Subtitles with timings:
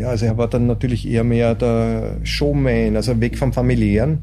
[0.00, 4.22] Ja, also er war dann natürlich eher mehr der Showman, also weg vom familiären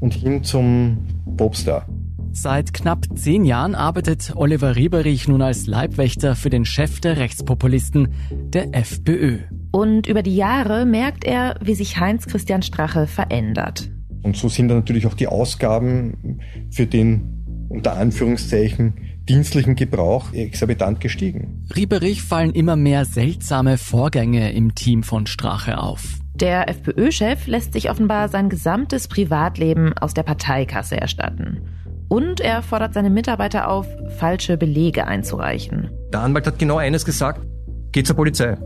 [0.00, 1.86] und hin zum Popstar.
[2.32, 8.08] Seit knapp zehn Jahren arbeitet Oliver Rieberich nun als Leibwächter für den Chef der Rechtspopulisten,
[8.30, 9.40] der FPÖ.
[9.72, 13.90] Und über die Jahre merkt er, wie sich Heinz Christian Strache verändert.
[14.22, 16.40] Und so sind dann natürlich auch die Ausgaben
[16.70, 18.94] für den unter Anführungszeichen
[19.30, 21.64] dienstlichen Gebrauch exorbitant gestiegen.
[21.76, 26.18] Rieberich fallen immer mehr seltsame Vorgänge im Team von Strache auf.
[26.34, 31.60] Der FPÖ-Chef lässt sich offenbar sein gesamtes Privatleben aus der Parteikasse erstatten.
[32.08, 33.86] Und er fordert seine Mitarbeiter auf,
[34.18, 35.90] falsche Belege einzureichen.
[36.12, 37.46] Der Anwalt hat genau eines gesagt.
[37.92, 38.56] Geh zur Polizei.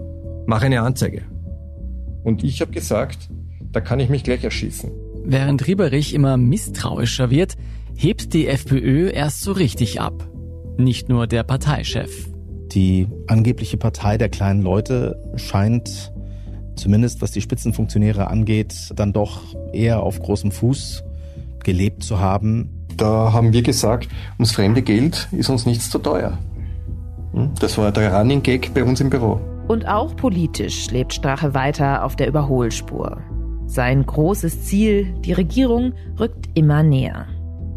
[0.46, 1.24] Mach eine Anzeige.
[2.22, 3.28] Und ich habe gesagt,
[3.60, 4.90] da kann ich mich gleich erschießen.
[5.26, 7.56] Während Rieberich immer misstrauischer wird,
[7.94, 10.26] hebt die FPÖ erst so richtig ab.
[10.76, 12.28] Nicht nur der Parteichef.
[12.72, 16.12] Die angebliche Partei der kleinen Leute scheint,
[16.74, 21.04] zumindest was die Spitzenfunktionäre angeht, dann doch eher auf großem Fuß
[21.62, 22.86] gelebt zu haben.
[22.96, 24.08] Da haben wir gesagt,
[24.38, 26.38] ums fremde Geld ist uns nichts zu teuer.
[27.32, 27.50] Hm?
[27.60, 29.40] Das war der Running Gag bei uns im Büro.
[29.68, 33.22] Und auch politisch lebt Strache weiter auf der Überholspur.
[33.66, 37.26] Sein großes Ziel, die Regierung, rückt immer näher.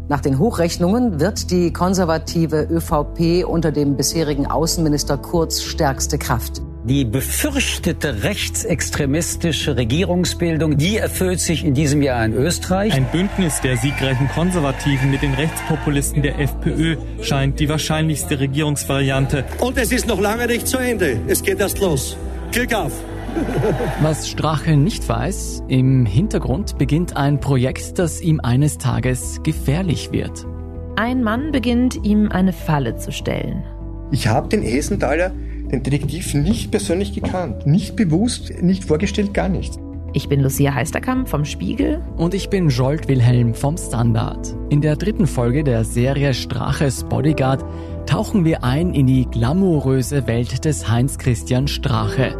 [0.08, 6.62] Nach den Hochrechnungen wird die konservative ÖVP unter dem bisherigen Außenminister Kurz stärkste Kraft.
[6.84, 12.94] Die befürchtete rechtsextremistische Regierungsbildung, die erfüllt sich in diesem Jahr in Österreich.
[12.94, 19.44] Ein Bündnis der siegreichen Konservativen mit den Rechtspopulisten der FPÖ scheint die wahrscheinlichste Regierungsvariante.
[19.60, 21.20] Und es ist noch lange nicht zu Ende.
[21.26, 22.16] Es geht erst los.
[22.50, 22.92] Glück auf!
[24.00, 30.46] Was Strache nicht weiß, im Hintergrund beginnt ein Projekt, das ihm eines Tages gefährlich wird.
[30.96, 33.64] Ein Mann beginnt ihm eine Falle zu stellen.
[34.10, 35.30] Ich habe den Esenthaler,
[35.70, 37.66] den Detektiv, nicht persönlich gekannt.
[37.66, 39.78] Nicht bewusst, nicht vorgestellt, gar nichts.
[40.14, 42.00] Ich bin Lucia Heisterkamp vom Spiegel.
[42.16, 44.56] Und ich bin Jolt Wilhelm vom Standard.
[44.70, 47.64] In der dritten Folge der Serie Straches Bodyguard
[48.06, 52.38] tauchen wir ein in die glamouröse Welt des Heinz Christian Strache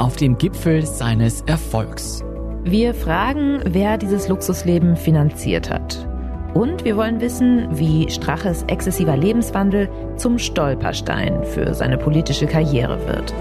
[0.00, 2.24] auf dem Gipfel seines Erfolgs.
[2.64, 6.06] Wir fragen, wer dieses Luxusleben finanziert hat.
[6.54, 13.34] Und wir wollen wissen, wie Straches exzessiver Lebenswandel zum Stolperstein für seine politische Karriere wird.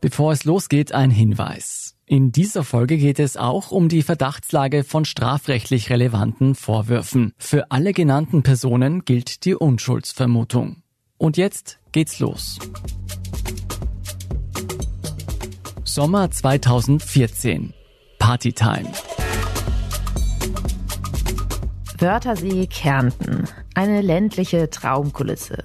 [0.00, 1.93] Bevor es losgeht, ein Hinweis.
[2.06, 7.32] In dieser Folge geht es auch um die Verdachtslage von strafrechtlich relevanten Vorwürfen.
[7.38, 10.82] Für alle genannten Personen gilt die Unschuldsvermutung.
[11.16, 12.58] Und jetzt geht's los.
[15.84, 17.72] Sommer 2014.
[18.18, 18.92] Partytime.
[21.98, 23.48] Wörthersee, Kärnten.
[23.74, 25.64] Eine ländliche Traumkulisse.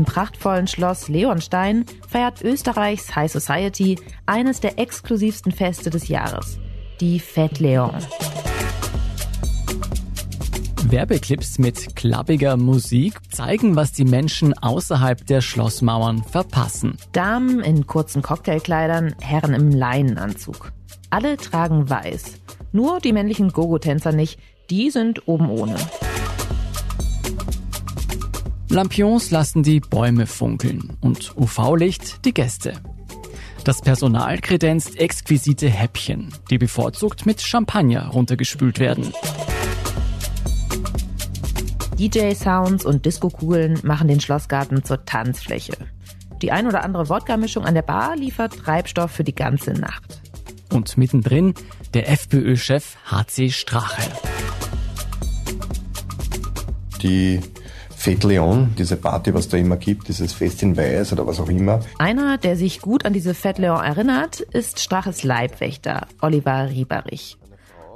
[0.00, 6.58] Im prachtvollen Schloss Leonstein feiert Österreichs High Society eines der exklusivsten Feste des Jahres,
[7.02, 7.92] die Fête Leon.
[10.84, 16.96] Werbeclips mit klappiger Musik zeigen, was die Menschen außerhalb der Schlossmauern verpassen.
[17.12, 20.72] Damen in kurzen Cocktailkleidern, Herren im Leinenanzug.
[21.10, 22.40] Alle tragen weiß.
[22.72, 24.40] Nur die männlichen Gogo-Tänzer nicht,
[24.70, 25.76] die sind oben ohne.
[28.70, 32.74] Lampions lassen die Bäume funkeln und UV-Licht die Gäste.
[33.64, 39.12] Das Personal kredenzt exquisite Häppchen, die bevorzugt mit Champagner runtergespült werden.
[41.98, 45.76] DJ-Sounds und Disco-Kugeln machen den Schlossgarten zur Tanzfläche.
[46.40, 50.22] Die ein oder andere Wodka-Mischung an der Bar liefert Treibstoff für die ganze Nacht.
[50.72, 51.54] Und mittendrin
[51.92, 54.02] der FPÖ-Chef HC Strache.
[57.02, 57.40] Die
[58.00, 61.50] Fête Leon, diese Party, was da immer gibt, dieses Fest in Weiß oder was auch
[61.50, 61.80] immer.
[61.98, 67.36] Einer, der sich gut an diese Fête Leon erinnert, ist Straches Leibwächter, Oliver Rieberich.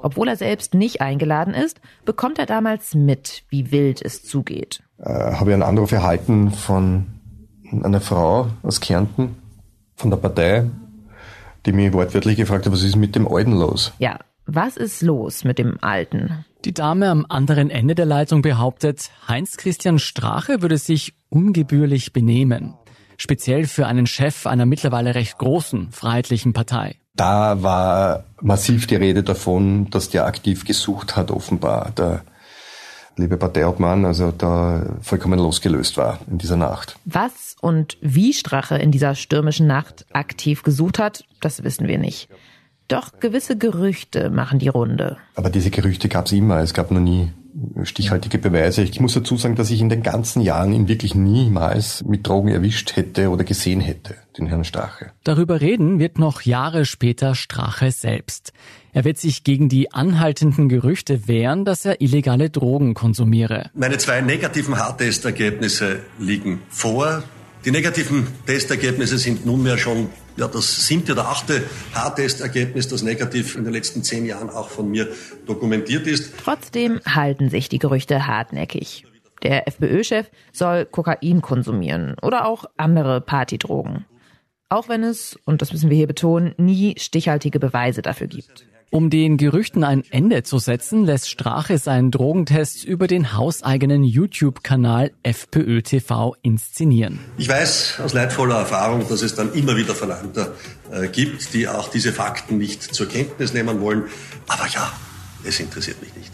[0.03, 4.83] Obwohl er selbst nicht eingeladen ist, bekommt er damals mit, wie wild es zugeht.
[4.99, 7.07] Äh, Habe ich einen Anruf erhalten von
[7.83, 9.37] einer Frau aus Kärnten,
[9.97, 10.67] von der Partei,
[11.65, 13.95] die mich wortwörtlich gefragt hat, was ist mit dem Alten los?
[13.99, 16.45] Ja, was ist los mit dem Alten?
[16.65, 22.75] Die Dame am anderen Ende der Leitung behauptet, Heinz-Christian Strache würde sich ungebührlich benehmen.
[23.17, 26.97] Speziell für einen Chef einer mittlerweile recht großen freiheitlichen Partei.
[27.17, 32.25] Da war massiv die Rede davon, dass der aktiv gesucht hat, offenbar, der
[33.17, 36.97] liebe Parteiobmann, also da vollkommen losgelöst war in dieser Nacht.
[37.05, 42.29] Was und wie Strache in dieser stürmischen Nacht aktiv gesucht hat, das wissen wir nicht.
[42.89, 45.17] Doch gewisse Gerüchte machen die Runde.
[45.35, 46.59] Aber diese Gerüchte gab es immer.
[46.59, 47.33] Es gab noch nie
[47.85, 48.83] stichhaltige Beweise.
[48.83, 52.49] Ich muss dazu sagen, dass ich in den ganzen Jahren ihn wirklich niemals mit Drogen
[52.49, 55.13] erwischt hätte oder gesehen hätte, den Herrn Strache.
[55.23, 58.53] Darüber reden wird noch Jahre später Strache selbst.
[58.93, 63.71] Er wird sich gegen die anhaltenden Gerüchte wehren, dass er illegale Drogen konsumiere.
[63.75, 67.23] Meine zwei negativen Harttestergebnisse liegen vor.
[67.65, 71.63] Die negativen Testergebnisse sind nunmehr schon ja, das siebte oder achte
[71.95, 75.09] Haartestergebnis, das negativ in den letzten zehn Jahren auch von mir
[75.47, 76.35] dokumentiert ist.
[76.43, 79.05] Trotzdem halten sich die Gerüchte hartnäckig.
[79.43, 84.07] Der FPÖ-Chef soll Kokain konsumieren oder auch andere Partydrogen.
[84.71, 88.67] Auch wenn es, und das müssen wir hier betonen, nie stichhaltige Beweise dafür gibt.
[88.91, 95.11] Um den Gerüchten ein Ende zu setzen, lässt Strache seinen Drogentest über den hauseigenen YouTube-Kanal
[95.23, 97.19] FPÖ TV inszenieren.
[97.37, 100.53] Ich weiß aus leidvoller Erfahrung, dass es dann immer wieder Verleumder
[100.93, 104.05] äh, gibt, die auch diese Fakten nicht zur Kenntnis nehmen wollen.
[104.47, 104.93] Aber ja,
[105.45, 106.31] es interessiert mich nicht.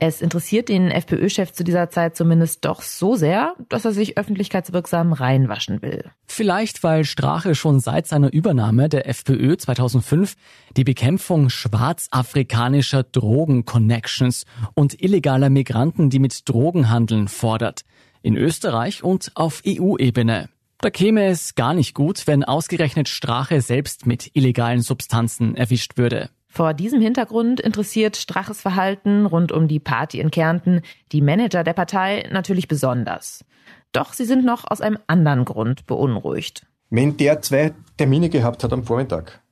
[0.00, 5.12] Es interessiert den FPÖ-Chef zu dieser Zeit zumindest doch so sehr, dass er sich öffentlichkeitswirksam
[5.12, 6.04] reinwaschen will.
[6.26, 10.36] Vielleicht, weil Strache schon seit seiner Übernahme der FPÖ 2005
[10.76, 17.82] die Bekämpfung schwarzafrikanischer Drogen-Connections und illegaler Migranten, die mit Drogen handeln, fordert.
[18.22, 20.48] In Österreich und auf EU-Ebene.
[20.80, 26.30] Da käme es gar nicht gut, wenn ausgerechnet Strache selbst mit illegalen Substanzen erwischt würde.
[26.48, 30.80] Vor diesem Hintergrund interessiert Straches Verhalten rund um die Party in Kärnten
[31.12, 33.44] die Manager der Partei natürlich besonders.
[33.92, 36.66] Doch sie sind noch aus einem anderen Grund beunruhigt.
[36.90, 39.42] Wenn der zwei Termine gehabt hat am Vormittag,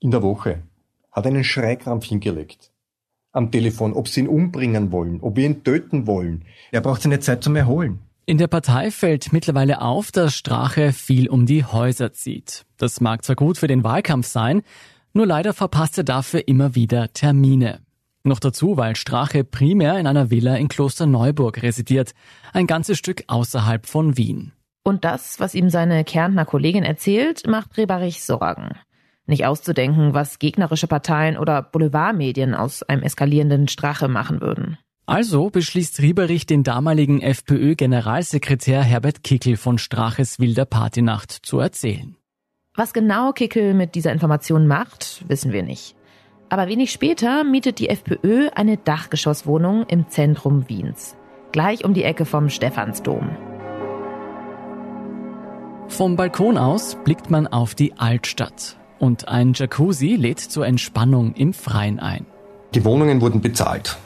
[0.00, 0.62] in der Woche,
[1.12, 2.70] hat einen Schreikrampf hingelegt.
[3.32, 6.44] Am Telefon, ob sie ihn umbringen wollen, ob wir ihn töten wollen.
[6.72, 7.98] Er braucht seine Zeit zum Erholen.
[8.24, 12.64] In der Partei fällt mittlerweile auf, dass Strache viel um die Häuser zieht.
[12.76, 14.62] Das mag zwar gut für den Wahlkampf sein,
[15.18, 17.80] nur leider verpasst er dafür immer wieder Termine.
[18.22, 22.12] Noch dazu, weil Strache primär in einer Villa in Klosterneuburg residiert,
[22.52, 24.52] ein ganzes Stück außerhalb von Wien.
[24.84, 28.76] Und das, was ihm seine Kärntner Kollegin erzählt, macht Rebarich Sorgen.
[29.26, 34.78] Nicht auszudenken, was gegnerische Parteien oder Boulevardmedien aus einem eskalierenden Strache machen würden.
[35.04, 42.14] Also beschließt Rieberich, den damaligen FPÖ-Generalsekretär Herbert Kickel von Straches wilder Partynacht zu erzählen.
[42.78, 45.96] Was genau Kickel mit dieser Information macht, wissen wir nicht.
[46.48, 51.16] Aber wenig später mietet die FPÖ eine Dachgeschosswohnung im Zentrum Wiens,
[51.50, 53.30] gleich um die Ecke vom Stephansdom.
[55.88, 61.54] Vom Balkon aus blickt man auf die Altstadt und ein Jacuzzi lädt zur Entspannung im
[61.54, 62.26] Freien ein.
[62.74, 63.98] Die Wohnungen wurden bezahlt.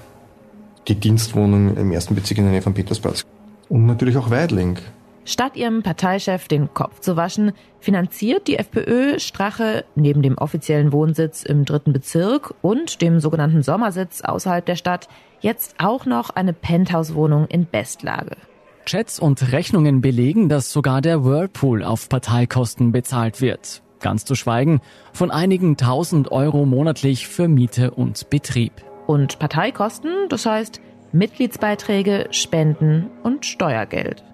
[0.88, 3.26] Die Dienstwohnung im ersten Bezirk in der Nähe von Petersplatz.
[3.68, 4.78] Und natürlich auch Weidling.
[5.24, 11.44] Statt ihrem Parteichef den Kopf zu waschen, finanziert die FPÖ Strache neben dem offiziellen Wohnsitz
[11.44, 15.08] im dritten Bezirk und dem sogenannten Sommersitz außerhalb der Stadt
[15.40, 18.36] jetzt auch noch eine Penthouse-Wohnung in Bestlage.
[18.84, 23.82] Chats und Rechnungen belegen, dass sogar der Whirlpool auf Parteikosten bezahlt wird.
[24.00, 24.80] Ganz zu schweigen
[25.12, 28.72] von einigen tausend Euro monatlich für Miete und Betrieb.
[29.06, 30.80] Und Parteikosten, das heißt
[31.12, 34.24] Mitgliedsbeiträge, Spenden und Steuergeld.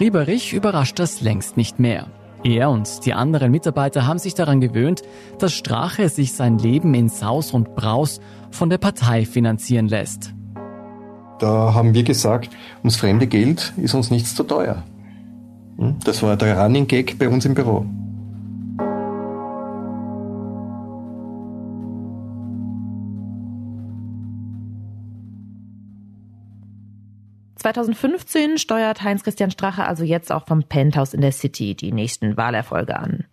[0.00, 2.06] Rieberich überrascht das längst nicht mehr.
[2.42, 5.02] Er und die anderen Mitarbeiter haben sich daran gewöhnt,
[5.38, 8.18] dass Strache sich sein Leben in Saus und Braus
[8.50, 10.32] von der Partei finanzieren lässt.
[11.38, 12.48] Da haben wir gesagt,
[12.78, 14.82] ums fremde Geld ist uns nichts zu teuer.
[15.76, 15.96] Hm?
[16.02, 17.84] Das war der Running Gag bei uns im Büro.
[27.60, 32.98] 2015 steuert Heinz-Christian Strache also jetzt auch vom Penthouse in der City die nächsten Wahlerfolge
[32.98, 33.24] an.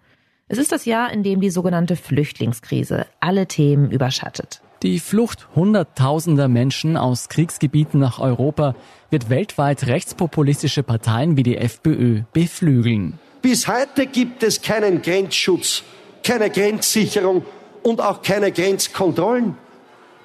[0.50, 4.62] Es ist das Jahr, in dem die sogenannte Flüchtlingskrise alle Themen überschattet.
[4.84, 8.76] Die Flucht hunderttausender Menschen aus Kriegsgebieten nach Europa
[9.10, 13.20] wird weltweit rechtspopulistische Parteien wie die FPÖ beflügeln.
[13.42, 15.84] Bis heute gibt es keinen Grenzschutz,
[16.24, 17.46] keine Grenzsicherung
[17.82, 19.56] und auch keine Grenzkontrollen.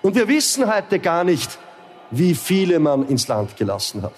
[0.03, 1.59] Und wir wissen heute gar nicht,
[2.13, 4.13] wie viele man ins Land gelassen hat.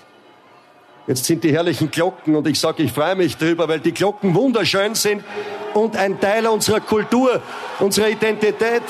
[1.06, 4.34] Jetzt sind die herrlichen Glocken und ich sage, ich freue mich drüber, weil die Glocken
[4.34, 5.22] wunderschön sind
[5.74, 7.42] und ein Teil unserer Kultur,
[7.78, 8.82] unserer Identität,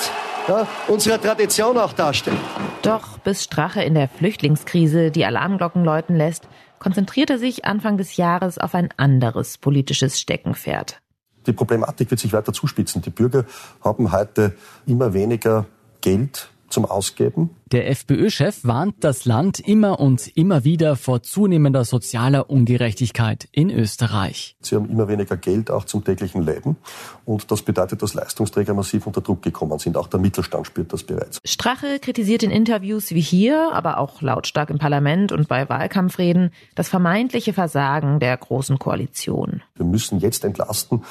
[0.47, 2.39] ja, unserer Tradition auch darstellen.
[2.83, 6.47] Doch bis Strache in der Flüchtlingskrise die Alarmglocken läuten lässt,
[6.79, 10.99] konzentriert er sich Anfang des Jahres auf ein anderes politisches Steckenpferd.
[11.47, 13.01] Die Problematik wird sich weiter zuspitzen.
[13.01, 13.45] Die Bürger
[13.83, 14.55] haben heute
[14.87, 15.65] immer weniger
[16.01, 17.51] Geld zum Ausgeben.
[17.71, 24.57] Der FPÖ-Chef warnt das Land immer und immer wieder vor zunehmender sozialer Ungerechtigkeit in Österreich.
[24.59, 26.75] Sie haben immer weniger Geld auch zum täglichen Leben
[27.23, 29.95] und das bedeutet, dass Leistungsträger massiv unter Druck gekommen sind.
[29.95, 31.39] Auch der Mittelstand spürt das bereits.
[31.45, 36.89] Strache kritisiert in Interviews wie hier, aber auch lautstark im Parlament und bei Wahlkampfreden das
[36.89, 39.61] vermeintliche Versagen der Großen Koalition.
[39.75, 41.03] Wir müssen jetzt entlasten,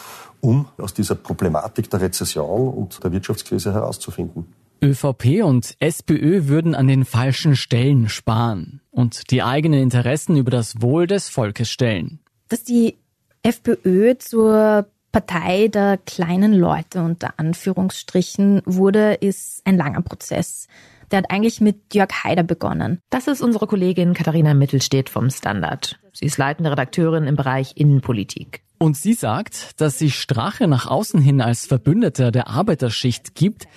[0.42, 4.44] um aus dieser Problematik der Rezession und der Wirtschaftskrise herauszufinden.
[4.82, 10.80] ÖVP und SPÖ würden an den falschen Stellen sparen und die eigenen Interessen über das
[10.82, 12.20] Wohl des Volkes stellen.
[12.48, 12.96] Dass die
[13.42, 20.66] FPÖ zur Partei der kleinen Leute unter Anführungsstrichen wurde, ist ein langer Prozess.
[21.10, 22.98] Der hat eigentlich mit Jörg Haider begonnen.
[23.10, 26.00] Das ist unsere Kollegin Katharina Mittelstedt vom Standard.
[26.12, 28.62] Sie ist leitende Redakteurin im Bereich Innenpolitik.
[28.78, 33.68] Und sie sagt, dass sich Strache nach außen hin als Verbündeter der Arbeiterschicht gibt,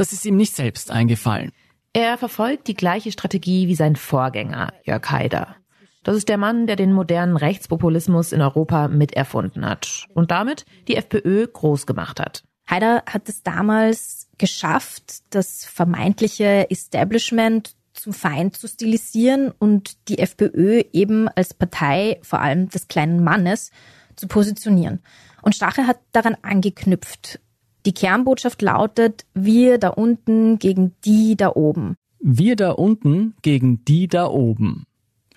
[0.00, 1.52] das ist ihm nicht selbst eingefallen.
[1.92, 5.56] Er verfolgt die gleiche Strategie wie sein Vorgänger, Jörg Haider.
[6.02, 10.96] Das ist der Mann, der den modernen Rechtspopulismus in Europa miterfunden hat und damit die
[10.96, 12.44] FPÖ groß gemacht hat.
[12.70, 20.82] Haider hat es damals geschafft, das vermeintliche Establishment zum Feind zu stilisieren und die FPÖ
[20.92, 23.70] eben als Partei vor allem des kleinen Mannes
[24.16, 25.02] zu positionieren.
[25.42, 27.40] Und Strache hat daran angeknüpft.
[27.86, 31.94] Die Kernbotschaft lautet, wir da unten gegen die da oben.
[32.18, 34.86] Wir da unten gegen die da oben.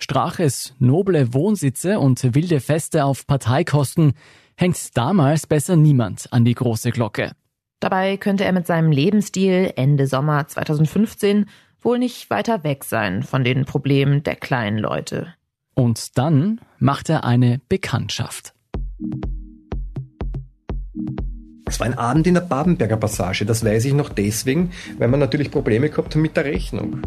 [0.00, 4.14] Straches noble Wohnsitze und wilde Feste auf Parteikosten
[4.56, 7.30] hängt damals besser niemand an die große Glocke.
[7.78, 11.46] Dabei könnte er mit seinem Lebensstil Ende Sommer 2015
[11.80, 15.34] wohl nicht weiter weg sein von den Problemen der kleinen Leute.
[15.74, 18.54] Und dann macht er eine Bekanntschaft.
[21.70, 23.46] Es war ein Abend in der Babenberger Passage.
[23.46, 27.02] Das weiß ich noch deswegen, weil man natürlich Probleme gehabt hat mit der Rechnung.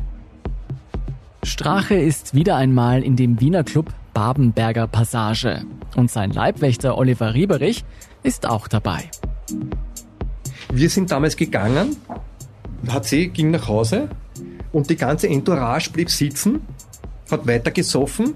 [1.43, 5.63] Strache ist wieder einmal in dem Wiener Club Babenberger Passage.
[5.98, 7.84] Und sein Leibwächter Oliver Rieberich
[8.24, 9.10] ist auch dabei.
[10.72, 11.98] Wir sind damals gegangen,
[12.88, 14.08] HC ging nach Hause
[14.72, 16.62] und die ganze Entourage blieb sitzen,
[17.29, 18.36] hat weiter gesoffen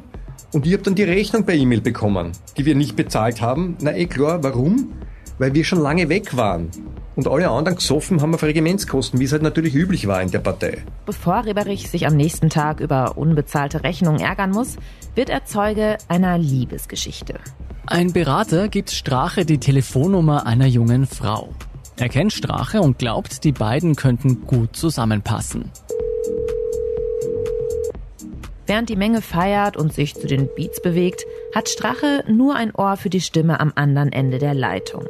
[0.51, 3.77] und ich habe dann die Rechnung per E-Mail bekommen, die wir nicht bezahlt haben.
[3.79, 4.91] Na eh klar, warum?
[5.37, 6.69] Weil wir schon lange weg waren.
[7.15, 10.39] Und alle anderen gesoffen haben auf Regimentskosten, wie es halt natürlich üblich war in der
[10.39, 10.83] Partei.
[11.05, 14.77] Bevor Reberich sich am nächsten Tag über unbezahlte Rechnungen ärgern muss,
[15.15, 17.39] wird er Zeuge einer Liebesgeschichte.
[17.87, 21.49] Ein Berater gibt Strache die Telefonnummer einer jungen Frau.
[21.95, 25.71] Er kennt Strache und glaubt, die beiden könnten gut zusammenpassen.
[28.67, 31.25] Während die Menge feiert und sich zu den Beats bewegt,
[31.55, 35.05] hat Strache nur ein Ohr für die Stimme am anderen Ende der Leitung.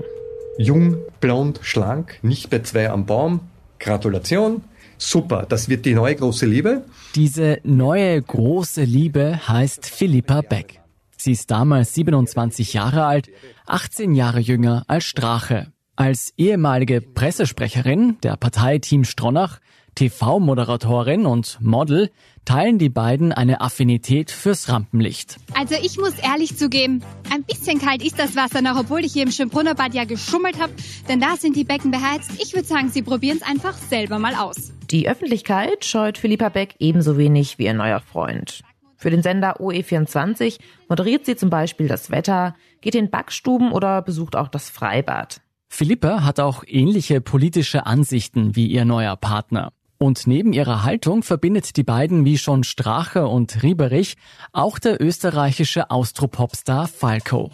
[0.58, 3.42] Jung, blond, schlank, nicht bei zwei am Baum.
[3.80, 4.64] Gratulation.
[4.98, 6.84] Super, das wird die neue große Liebe.
[7.14, 10.82] Diese neue große Liebe heißt Philippa Beck.
[11.16, 13.30] Sie ist damals 27 Jahre alt,
[13.68, 15.68] 18 Jahre jünger als Strache.
[15.96, 19.60] Als ehemalige Pressesprecherin der Partei Team Stronach,
[19.98, 22.12] TV-Moderatorin und Model
[22.46, 25.38] teilen die beiden eine Affinität fürs Rampenlicht.
[25.56, 27.02] Also ich muss ehrlich zugeben,
[27.34, 30.72] ein bisschen kalt ist das Wasser noch, obwohl ich hier im Schönbrunnerbad ja geschummelt habe,
[31.10, 32.30] denn da sind die Becken beheizt.
[32.40, 34.72] Ich würde sagen, Sie probieren es einfach selber mal aus.
[34.92, 38.62] Die Öffentlichkeit scheut Philippa Beck ebenso wenig wie ihr neuer Freund.
[38.98, 44.36] Für den Sender OE24 moderiert sie zum Beispiel das Wetter, geht in Backstuben oder besucht
[44.36, 45.42] auch das Freibad.
[45.70, 49.72] Philippa hat auch ähnliche politische Ansichten wie ihr neuer Partner.
[50.00, 54.16] Und neben ihrer Haltung verbindet die beiden wie schon Strache und Rieberich
[54.54, 57.52] auch der österreichische Austropopstar Falco.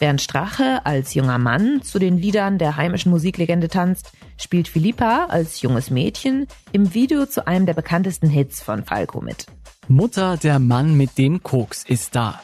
[0.00, 5.60] Während Strache als junger Mann zu den Liedern der heimischen Musiklegende tanzt, spielt Philippa als
[5.60, 9.46] junges Mädchen im Video zu einem der bekanntesten Hits von Falco mit.
[9.88, 12.40] Mutter, der Mann mit dem Koks ist da.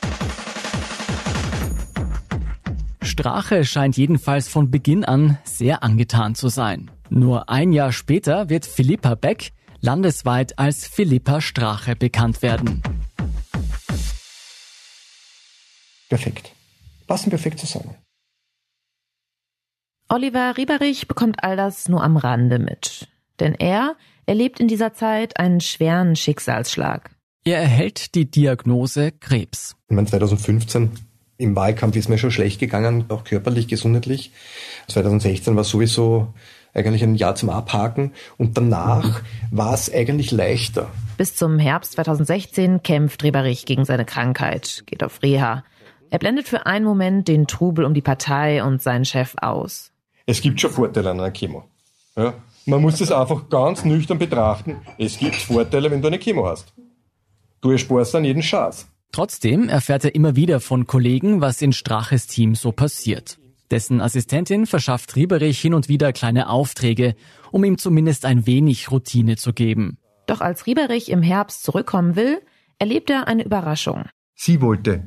[3.03, 6.91] Strache scheint jedenfalls von Beginn an sehr angetan zu sein.
[7.11, 12.83] Nur ein Jahr später wird Philippa Beck landesweit als Philippa Strache bekannt werden.
[16.09, 16.53] Perfekt.
[17.07, 17.95] Passen perfekt zusammen.
[20.09, 23.09] Oliver Rieberich bekommt all das nur am Rande mit.
[23.41, 27.11] Denn er erlebt in dieser Zeit einen schweren Schicksalsschlag.
[27.45, 29.77] Er erhält die Diagnose Krebs.
[29.89, 30.91] Ich meine, 2015
[31.39, 34.33] im Wahlkampf ist mir schon schlecht gegangen, auch körperlich, gesundheitlich.
[34.89, 36.35] 2016 war sowieso
[36.77, 40.91] eigentlich ein Jahr zum Abhaken und danach war es eigentlich leichter.
[41.17, 45.65] Bis zum Herbst 2016 kämpft Reberich gegen seine Krankheit, geht auf Reha.
[46.11, 49.91] Er blendet für einen Moment den Trubel um die Partei und seinen Chef aus.
[50.27, 51.65] Es gibt schon Vorteile an einer Chemo.
[52.17, 52.35] Ja,
[52.67, 54.77] Man muss das einfach ganz nüchtern betrachten.
[54.99, 56.73] Es gibt Vorteile, wenn du eine Chemo hast.
[57.61, 58.87] Du ersparst dann jeden Schatz.
[59.13, 63.39] Trotzdem erfährt er immer wieder von Kollegen, was in Straches Team so passiert.
[63.71, 67.15] Dessen Assistentin verschafft Rieberich hin und wieder kleine Aufträge,
[67.51, 69.99] um ihm zumindest ein wenig Routine zu geben.
[70.27, 72.41] Doch als Rieberich im Herbst zurückkommen will,
[72.79, 74.05] erlebt er eine Überraschung.
[74.35, 75.07] Sie wollte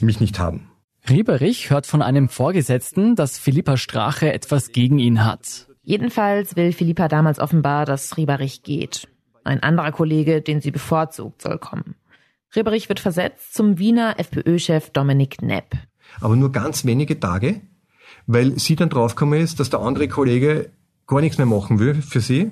[0.00, 0.70] mich nicht haben.
[1.08, 5.68] Rieberich hört von einem Vorgesetzten, dass Philippa Strache etwas gegen ihn hat.
[5.82, 9.08] Jedenfalls will Philippa damals offenbar, dass Rieberich geht.
[9.44, 11.94] Ein anderer Kollege, den sie bevorzugt, soll kommen.
[12.54, 15.76] Rieberich wird versetzt zum Wiener FPÖ-Chef Dominik Nepp.
[16.20, 17.60] Aber nur ganz wenige Tage,
[18.26, 20.70] weil sie dann draufgekommen ist, dass der andere Kollege
[21.06, 22.50] gar nichts mehr machen will für sie.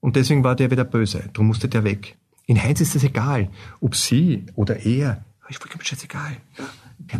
[0.00, 1.24] Und deswegen war der wieder böse.
[1.32, 2.16] Darum musste der weg.
[2.46, 3.48] In Heinz ist das egal,
[3.80, 5.24] ob sie oder er.
[5.48, 6.36] Ist vollkommen scheißegal.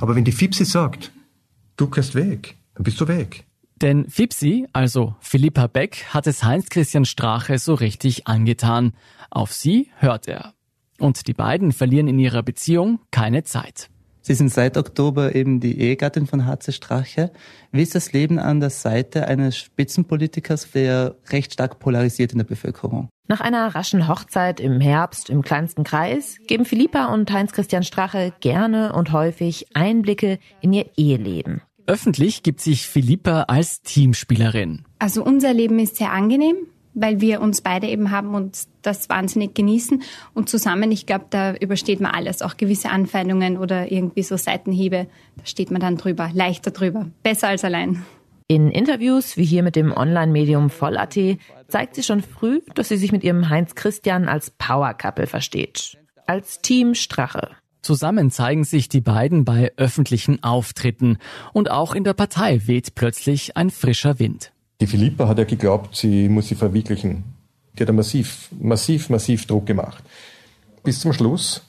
[0.00, 1.12] Aber wenn die Fipsi sagt,
[1.76, 3.44] du kannst weg, dann bist du weg.
[3.76, 8.94] Denn Fipsi, also Philippa Beck, hat es Heinz-Christian Strache so richtig angetan.
[9.30, 10.54] Auf sie hört er.
[10.98, 13.90] Und die beiden verlieren in ihrer Beziehung keine Zeit.
[14.26, 17.30] Sie sind seit Oktober eben die Ehegattin von Harze Strache.
[17.70, 22.44] Wie ist das Leben an der Seite eines Spitzenpolitikers, der recht stark polarisiert in der
[22.44, 23.08] Bevölkerung?
[23.28, 28.94] Nach einer raschen Hochzeit im Herbst im kleinsten Kreis geben Philippa und Heinz-Christian Strache gerne
[28.94, 31.62] und häufig Einblicke in ihr Eheleben.
[31.86, 34.84] Öffentlich gibt sich Philippa als Teamspielerin.
[34.98, 36.56] Also unser Leben ist sehr angenehm
[36.96, 40.02] weil wir uns beide eben haben und das wahnsinnig genießen.
[40.34, 45.06] Und zusammen, ich glaube, da übersteht man alles, auch gewisse Anfeindungen oder irgendwie so Seitenhiebe.
[45.36, 48.02] Da steht man dann drüber, leichter drüber, besser als allein.
[48.48, 51.18] In Interviews wie hier mit dem Online-Medium Voll.at
[51.68, 55.98] zeigt sie schon früh, dass sie sich mit ihrem Heinz Christian als Power-Couple versteht.
[56.26, 57.50] Als Team Strache.
[57.82, 61.18] Zusammen zeigen sich die beiden bei öffentlichen Auftritten
[61.52, 64.52] und auch in der Partei weht plötzlich ein frischer Wind.
[64.80, 67.24] Die Philippa hat ja geglaubt, sie muss sie verwirklichen.
[67.74, 70.02] Die hat ja massiv, massiv, massiv Druck gemacht.
[70.82, 71.66] Bis zum Schluss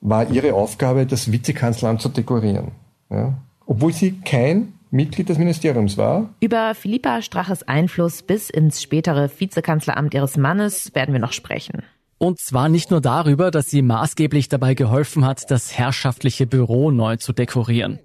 [0.00, 2.72] war ihre Aufgabe, das Vizekanzleramt zu dekorieren.
[3.10, 3.34] Ja?
[3.66, 6.30] Obwohl sie kein Mitglied des Ministeriums war.
[6.40, 11.82] Über Philippa Straches Einfluss bis ins spätere Vizekanzleramt ihres Mannes werden wir noch sprechen.
[12.18, 17.16] Und zwar nicht nur darüber, dass sie maßgeblich dabei geholfen hat, das herrschaftliche Büro neu
[17.16, 17.98] zu dekorieren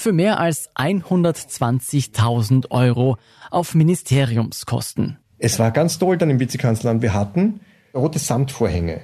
[0.00, 3.18] für mehr als 120.000 Euro
[3.50, 5.18] auf Ministeriumskosten.
[5.38, 7.02] Es war ganz toll dann im Vizekanzleramt.
[7.02, 7.60] Wir hatten
[7.94, 9.02] rote Samtvorhänge.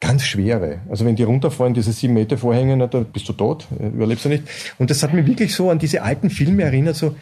[0.00, 0.80] Ganz schwere.
[0.90, 4.28] Also wenn die runterfallen, diese sieben Meter Vorhänge, na, da bist du tot, überlebst du
[4.28, 4.44] nicht.
[4.78, 7.16] Und das hat mich wirklich so an diese alten Filme erinnert, so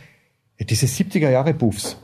[0.59, 1.97] diese 70er Jahre Buffs.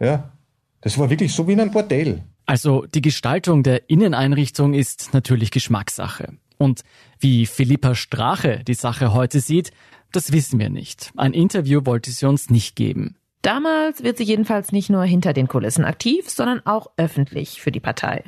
[0.00, 0.32] Ja.
[0.80, 2.22] Das war wirklich so wie in einem Bordell.
[2.46, 6.32] Also die Gestaltung der Inneneinrichtung ist natürlich Geschmackssache.
[6.56, 6.82] Und
[7.20, 9.70] wie Philippa Strache die Sache heute sieht,
[10.12, 11.12] das wissen wir nicht.
[11.16, 13.16] Ein Interview wollte sie uns nicht geben.
[13.42, 17.80] Damals wird sie jedenfalls nicht nur hinter den Kulissen aktiv, sondern auch öffentlich für die
[17.80, 18.24] Partei.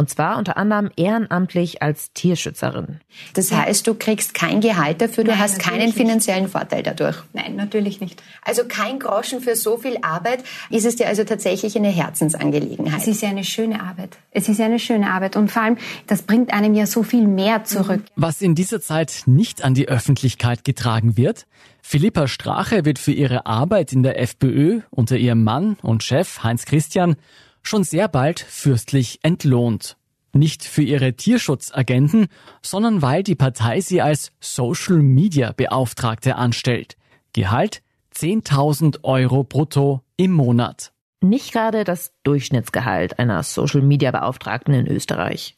[0.00, 3.00] Und zwar unter anderem ehrenamtlich als Tierschützerin.
[3.34, 6.52] Das heißt, du kriegst kein Gehalt dafür, du Nein, hast keinen finanziellen nicht.
[6.52, 7.18] Vorteil dadurch.
[7.34, 8.22] Nein, natürlich nicht.
[8.40, 10.42] Also kein Groschen für so viel Arbeit.
[10.70, 12.98] Ist es dir also tatsächlich eine Herzensangelegenheit?
[12.98, 14.16] Es ist ja eine schöne Arbeit.
[14.30, 15.36] Es ist ja eine schöne Arbeit.
[15.36, 18.00] Und vor allem, das bringt einem ja so viel mehr zurück.
[18.16, 21.46] Was in dieser Zeit nicht an die Öffentlichkeit getragen wird,
[21.82, 26.64] Philippa Strache wird für ihre Arbeit in der FPÖ unter ihrem Mann und Chef Heinz
[26.64, 27.16] Christian
[27.62, 29.96] schon sehr bald fürstlich entlohnt.
[30.32, 32.28] Nicht für ihre Tierschutzagenten,
[32.62, 36.96] sondern weil die Partei sie als Social Media Beauftragte anstellt.
[37.32, 37.82] Gehalt
[38.14, 40.92] 10.000 Euro brutto im Monat.
[41.20, 45.56] Nicht gerade das Durchschnittsgehalt einer Social Media Beauftragten in Österreich.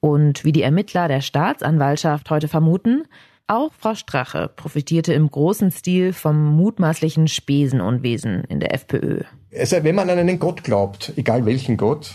[0.00, 3.04] Und wie die Ermittler der Staatsanwaltschaft heute vermuten,
[3.46, 9.22] auch Frau Strache profitierte im großen Stil vom mutmaßlichen Spesenunwesen in der FPÖ.
[9.56, 12.14] Also wenn man an einen Gott glaubt, egal welchen Gott,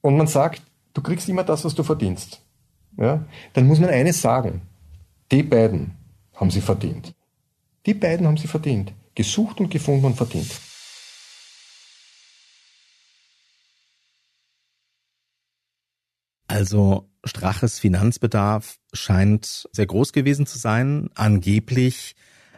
[0.00, 0.62] und man sagt,
[0.92, 2.42] du kriegst immer das, was du verdienst,
[2.96, 4.62] ja, dann muss man eines sagen.
[5.32, 5.96] Die beiden
[6.34, 7.14] haben sie verdient.
[7.86, 8.92] Die beiden haben sie verdient.
[9.14, 10.60] Gesucht und gefunden und verdient.
[16.54, 21.10] Also Straches Finanzbedarf scheint sehr groß gewesen zu sein.
[21.16, 22.14] Angeblich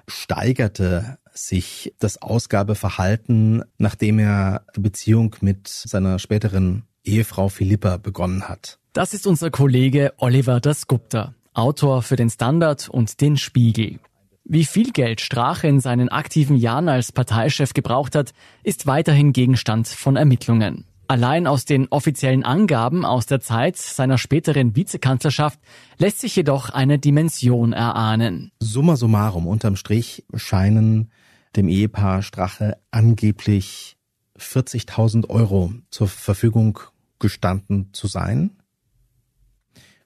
[0.06, 8.78] steigerte sich das Ausgabeverhalten, nachdem er die Beziehung mit seiner späteren Ehefrau Philippa begonnen hat.
[8.92, 13.98] Das ist unser Kollege Oliver Dasgupta, Autor für den Standard und den Spiegel.
[14.44, 19.88] Wie viel Geld Strache in seinen aktiven Jahren als Parteichef gebraucht hat, ist weiterhin Gegenstand
[19.88, 20.84] von Ermittlungen.
[21.08, 25.60] Allein aus den offiziellen Angaben aus der Zeit seiner späteren Vizekanzlerschaft
[25.98, 28.50] lässt sich jedoch eine Dimension erahnen.
[28.60, 31.10] Summa summarum, unterm Strich scheinen
[31.54, 33.96] dem Ehepaar Strache angeblich
[34.38, 36.80] 40.000 Euro zur Verfügung
[37.18, 38.56] gestanden zu sein.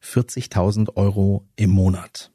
[0.02, 2.30] 40.000 Euro im Monat.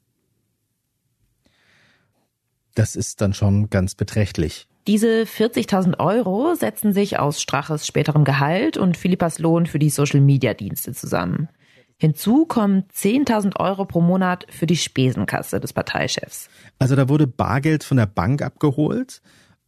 [2.74, 4.68] Das ist dann schon ganz beträchtlich.
[4.88, 10.94] Diese 40.000 Euro setzen sich aus Straches späterem Gehalt und Philippas Lohn für die Social-Media-Dienste
[10.94, 11.50] zusammen.
[11.98, 16.50] Hinzu kommen 10.000 Euro pro Monat für die Spesenkasse des Parteichefs.
[16.78, 19.22] Also da wurde Bargeld von der Bank abgeholt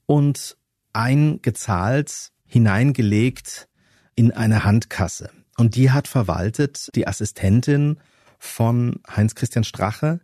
[0.06, 0.56] und
[0.94, 3.68] eingezahlt, hineingelegt
[4.16, 5.32] in eine Handkasse.
[5.58, 7.98] Und die hat verwaltet die Assistentin
[8.38, 10.20] von Heinz-Christian Strache,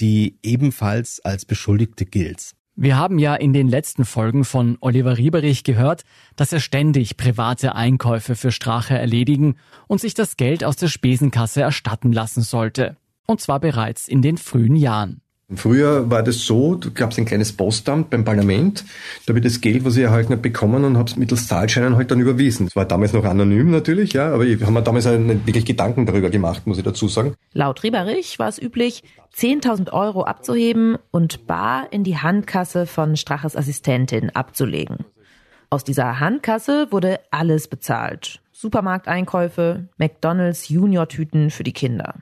[0.00, 2.52] die ebenfalls als Beschuldigte gilt.
[2.80, 6.04] Wir haben ja in den letzten Folgen von Oliver Rieberich gehört,
[6.36, 9.56] dass er ständig private Einkäufe für Strache erledigen
[9.88, 12.96] und sich das Geld aus der Spesenkasse erstatten lassen sollte.
[13.26, 15.22] Und zwar bereits in den frühen Jahren.
[15.54, 18.84] Früher war das so, da gab es ein kleines Postamt beim Parlament,
[19.24, 21.96] da habe ich das Geld, was ich erhalten habe, bekommen und habe es mittels Zahlscheinen
[21.96, 22.66] halt dann überwiesen.
[22.66, 25.64] Es war damals noch anonym natürlich, ja, aber ich habe mir damals halt nicht wirklich
[25.64, 27.34] Gedanken darüber gemacht, muss ich dazu sagen.
[27.54, 29.02] Laut Rieberich war es üblich,
[29.36, 35.06] 10.000 Euro abzuheben und bar in die Handkasse von Straches Assistentin abzulegen.
[35.70, 38.40] Aus dieser Handkasse wurde alles bezahlt.
[38.52, 42.16] Supermarkteinkäufe, McDonalds Junior-Tüten für die Kinder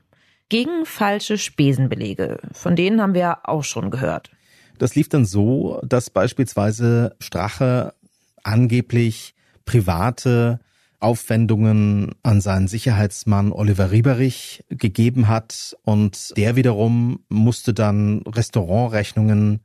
[0.48, 2.38] gegen falsche Spesenbelege.
[2.52, 4.30] Von denen haben wir auch schon gehört.
[4.78, 7.94] Das lief dann so, dass beispielsweise Strache
[8.42, 10.60] angeblich private
[11.00, 19.60] Aufwendungen an seinen Sicherheitsmann Oliver Rieberich gegeben hat und der wiederum musste dann Restaurantrechnungen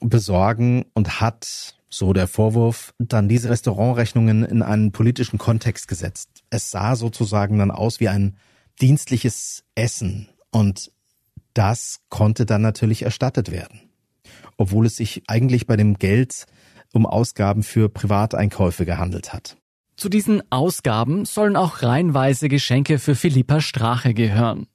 [0.00, 6.42] besorgen und hat, so der Vorwurf, dann diese Restaurantrechnungen in einen politischen Kontext gesetzt.
[6.48, 8.36] Es sah sozusagen dann aus wie ein
[8.82, 10.90] dienstliches Essen und
[11.54, 13.80] das konnte dann natürlich erstattet werden.
[14.56, 16.46] Obwohl es sich eigentlich bei dem Geld
[16.92, 19.56] um Ausgaben für Privateinkäufe gehandelt hat.
[19.96, 24.66] Zu diesen Ausgaben sollen auch reihenweise Geschenke für Philippa Strache gehören.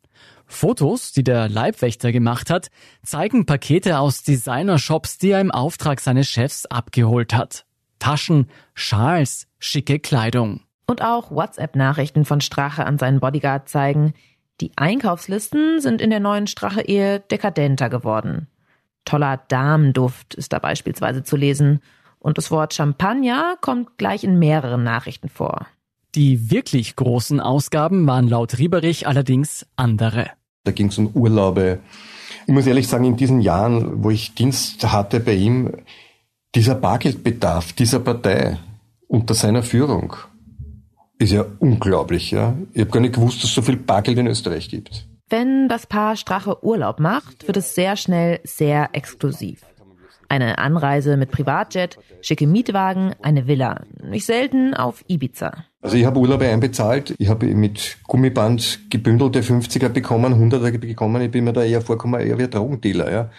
[0.46, 2.70] Fotos, die der Leibwächter gemacht hat,
[3.04, 7.66] zeigen Pakete aus Designershops, die er im Auftrag seines Chefs abgeholt hat.
[8.00, 10.62] Taschen, Schals, schicke Kleidung.
[10.90, 14.14] Und auch WhatsApp-Nachrichten von Strache an seinen Bodyguard zeigen,
[14.62, 18.48] die Einkaufslisten sind in der neuen Strache-Ehe dekadenter geworden.
[19.06, 21.82] Toller Damenduft ist da beispielsweise zu lesen
[22.20, 25.68] und das Wort Champagner kommt gleich in mehreren Nachrichten vor.
[26.16, 30.32] Die wirklich großen Ausgaben waren laut Rieberich allerdings andere.
[30.64, 31.80] Da ging es um Urlaube.
[32.48, 35.74] Ich muss ehrlich sagen, in diesen Jahren, wo ich Dienst hatte bei ihm,
[36.56, 38.58] dieser Bargeldbedarf dieser Partei
[39.08, 40.16] unter seiner Führung
[41.20, 42.56] ist ja unglaublich, ja.
[42.74, 45.08] Ich habe gar nicht gewusst, dass es so viel Bargeld in Österreich gibt.
[45.30, 49.67] Wenn das Paar Strache Urlaub macht, wird es sehr schnell sehr exklusiv.
[50.30, 53.82] Eine Anreise mit Privatjet, schicke Mietwagen, eine Villa.
[54.04, 55.66] Nicht selten auf Ibiza.
[55.80, 57.14] Also ich habe Urlaube einbezahlt.
[57.18, 61.22] Ich habe mit Gummiband gebündelte 50er bekommen, 100er bekommen.
[61.22, 63.12] Ich bin mir da eher vorgekommen, eher wie ein Drogendealer.
[63.12, 63.30] Ja.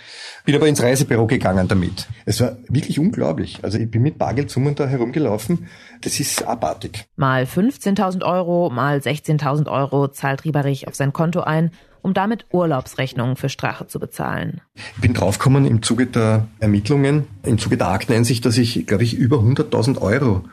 [0.45, 2.07] Bin aber ins Reisebüro gegangen damit.
[2.25, 3.59] Es war wirklich unglaublich.
[3.63, 5.67] Also ich bin mit Bargeldsummen da herumgelaufen.
[6.01, 7.07] Das ist abartig.
[7.17, 13.37] Mal 15.000 Euro, mal 16.000 Euro zahlt Rieberich auf sein Konto ein um damit Urlaubsrechnungen
[13.37, 14.61] für Strache zu bezahlen.
[14.75, 19.15] Ich bin draufgekommen im Zuge der Ermittlungen, im Zuge der Akteneinsicht, dass ich, glaube ich,
[19.15, 20.45] über 100.000 Euro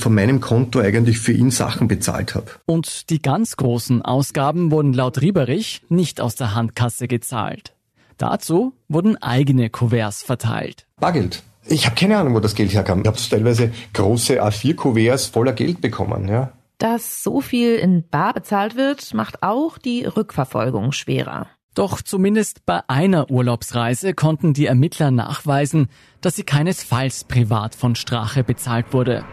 [0.00, 2.46] von meinem Konto eigentlich für ihn Sachen bezahlt habe.
[2.66, 7.74] Und die ganz großen Ausgaben wurden laut Rieberich nicht aus der Handkasse gezahlt.
[8.18, 10.86] Dazu wurden eigene Kuverts verteilt.
[10.98, 11.42] Bargeld.
[11.66, 13.02] Ich habe keine Ahnung, wo das Geld herkam.
[13.02, 16.28] Ich habe teilweise große A4-Kuverts voller Geld bekommen.
[16.28, 16.52] Ja.
[16.82, 21.46] Dass so viel in Bar bezahlt wird, macht auch die Rückverfolgung schwerer.
[21.76, 25.86] Doch zumindest bei einer Urlaubsreise konnten die Ermittler nachweisen,
[26.22, 29.24] dass sie keinesfalls privat von Strache bezahlt wurde.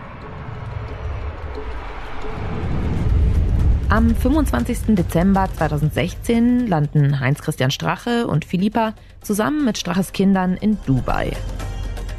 [3.90, 4.96] Am 25.
[4.96, 11.32] Dezember 2016 landen Heinz-Christian Strache und Philippa zusammen mit Straches Kindern in Dubai.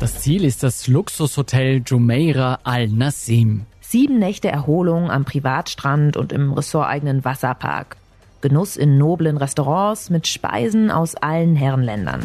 [0.00, 3.66] Das Ziel ist das Luxushotel Jumeirah Al Nassim.
[3.90, 7.96] Sieben Nächte Erholung am Privatstrand und im ressorteigenen Wasserpark.
[8.40, 12.20] Genuss in noblen Restaurants mit Speisen aus allen Herrenländern.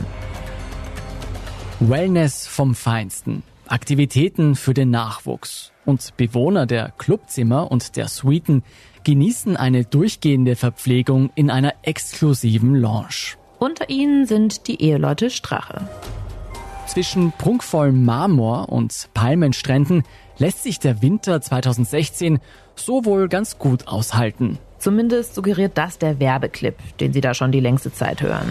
[1.79, 3.41] Wellness vom Feinsten.
[3.67, 5.71] Aktivitäten für den Nachwuchs.
[5.85, 8.61] Und Bewohner der Clubzimmer und der Suiten
[9.03, 13.37] genießen eine durchgehende Verpflegung in einer exklusiven Lounge.
[13.57, 15.89] Unter ihnen sind die Eheleute Strache.
[16.85, 20.03] Zwischen prunkvollem Marmor und Palmenstränden
[20.37, 22.39] lässt sich der Winter 2016
[22.75, 24.57] so wohl ganz gut aushalten.
[24.77, 28.47] Zumindest suggeriert das der Werbeclip, den Sie da schon die längste Zeit hören.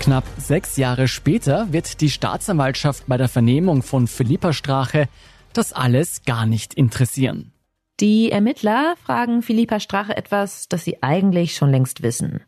[0.00, 5.08] Knapp sechs Jahre später wird die Staatsanwaltschaft bei der Vernehmung von Philippa Strache
[5.52, 7.52] das alles gar nicht interessieren.
[7.98, 12.42] Die Ermittler fragen Philippa Strache etwas, das sie eigentlich schon längst wissen.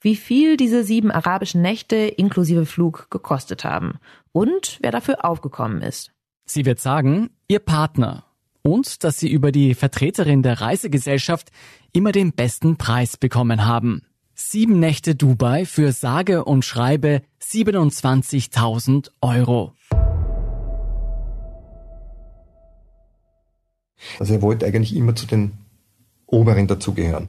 [0.00, 3.98] Wie viel diese sieben arabischen Nächte inklusive Flug gekostet haben
[4.32, 6.12] und wer dafür aufgekommen ist.
[6.50, 8.24] Sie wird sagen, ihr Partner
[8.62, 11.50] und dass sie über die Vertreterin der Reisegesellschaft
[11.92, 14.02] immer den besten Preis bekommen haben.
[14.34, 19.74] Sieben Nächte Dubai für sage und schreibe 27.000 Euro.
[24.18, 25.52] Also er wollte eigentlich immer zu den
[26.24, 27.28] Oberen dazugehören.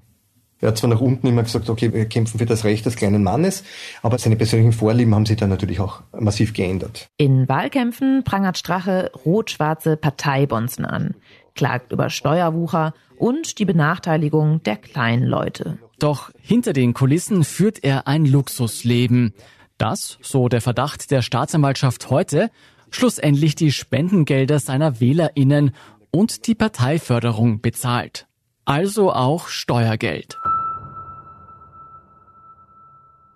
[0.61, 3.23] Er hat zwar nach unten immer gesagt, okay, wir kämpfen für das Recht des kleinen
[3.23, 3.63] Mannes,
[4.01, 7.07] aber seine persönlichen Vorlieben haben sich dann natürlich auch massiv geändert.
[7.17, 11.15] In Wahlkämpfen prangert Strache rot-schwarze Parteibonzen an,
[11.55, 15.77] klagt über Steuerwucher und die Benachteiligung der kleinen Leute.
[15.97, 19.33] Doch hinter den Kulissen führt er ein Luxusleben,
[19.77, 22.51] das, so der Verdacht der Staatsanwaltschaft heute,
[22.91, 25.71] schlussendlich die Spendengelder seiner Wählerinnen
[26.11, 28.28] und die Parteiförderung bezahlt.
[28.69, 30.37] Also auch Steuergeld.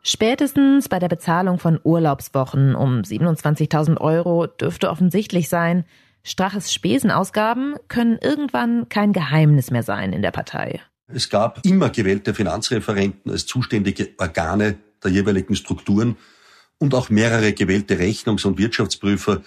[0.04, 5.86] Spätestens bei der Bezahlung von Urlaubswochen um 27.000 Euro dürfte offensichtlich sein,
[6.22, 10.82] Straches Spesenausgaben können irgendwann kein Geheimnis mehr sein in der Partei.
[11.08, 16.16] Es gab immer gewählte Finanzreferenten als zuständige Organe der jeweiligen Strukturen
[16.78, 19.42] und auch mehrere gewählte Rechnungs- und Wirtschaftsprüfer,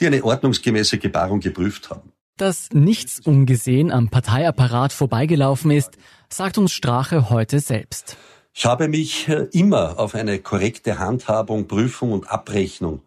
[0.00, 2.12] die eine ordnungsgemäße Gebarung geprüft haben.
[2.38, 5.98] Dass nichts ungesehen am Parteiapparat vorbeigelaufen ist,
[6.32, 8.16] sagt uns Strache heute selbst.
[8.54, 13.02] Ich habe mich äh, immer auf eine korrekte Handhabung, Prüfung und Abrechnung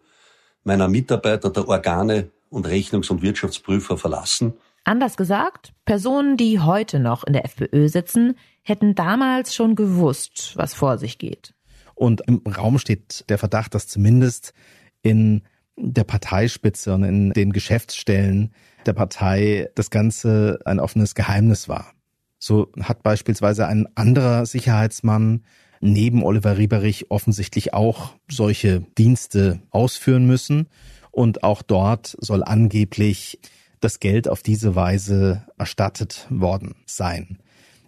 [0.64, 4.52] meiner Mitarbeiter, der Organe und Rechnungs- und Wirtschaftsprüfer verlassen.
[4.84, 10.74] Anders gesagt, Personen, die heute noch in der FPÖ sitzen, hätten damals schon gewusst, was
[10.74, 11.54] vor sich geht.
[11.94, 14.52] Und im Raum steht der Verdacht, dass zumindest
[15.00, 15.42] in
[15.76, 18.52] der Parteispitze und in den Geschäftsstellen
[18.86, 21.92] der Partei das Ganze ein offenes Geheimnis war.
[22.38, 25.44] So hat beispielsweise ein anderer Sicherheitsmann
[25.80, 30.68] neben Oliver Rieberich offensichtlich auch solche Dienste ausführen müssen.
[31.10, 33.38] Und auch dort soll angeblich
[33.80, 37.38] das Geld auf diese Weise erstattet worden sein.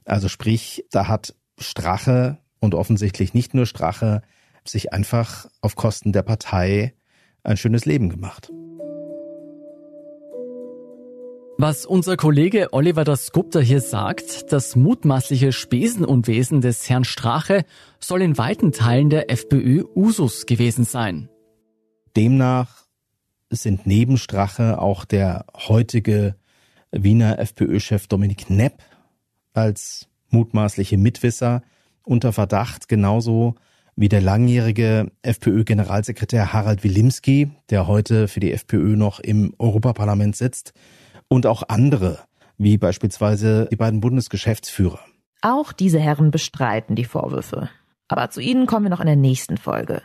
[0.04, 4.22] Also sprich, da hat Strache und offensichtlich nicht nur Strache
[4.64, 6.94] sich einfach auf Kosten der Partei
[7.42, 8.50] ein schönes Leben gemacht.
[11.56, 17.64] Was unser Kollege Oliver das Gupta hier sagt, das mutmaßliche Spesenunwesen des Herrn Strache
[18.00, 21.28] soll in weiten Teilen der FPÖ Usus gewesen sein.
[22.16, 22.86] Demnach
[23.50, 26.34] sind neben Strache auch der heutige
[26.90, 28.82] Wiener FPÖ-Chef Dominik Nepp
[29.52, 31.62] als mutmaßliche Mitwisser
[32.02, 33.54] unter Verdacht, genauso
[33.94, 40.72] wie der langjährige FPÖ-Generalsekretär Harald Wilimski, der heute für die FPÖ noch im Europaparlament sitzt,
[41.28, 42.20] und auch andere,
[42.58, 45.00] wie beispielsweise die beiden Bundesgeschäftsführer.
[45.42, 47.68] Auch diese Herren bestreiten die Vorwürfe.
[48.08, 50.02] Aber zu ihnen kommen wir noch in der nächsten Folge.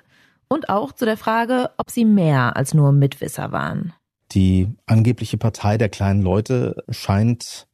[0.47, 3.93] Und auch zu der Frage, ob sie mehr als nur Mitwisser waren.
[4.31, 7.67] Die angebliche Partei der kleinen Leute scheint,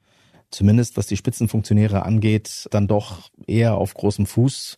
[0.52, 4.78] zumindest was die Spitzenfunktionäre angeht, dann doch eher auf großem Fuß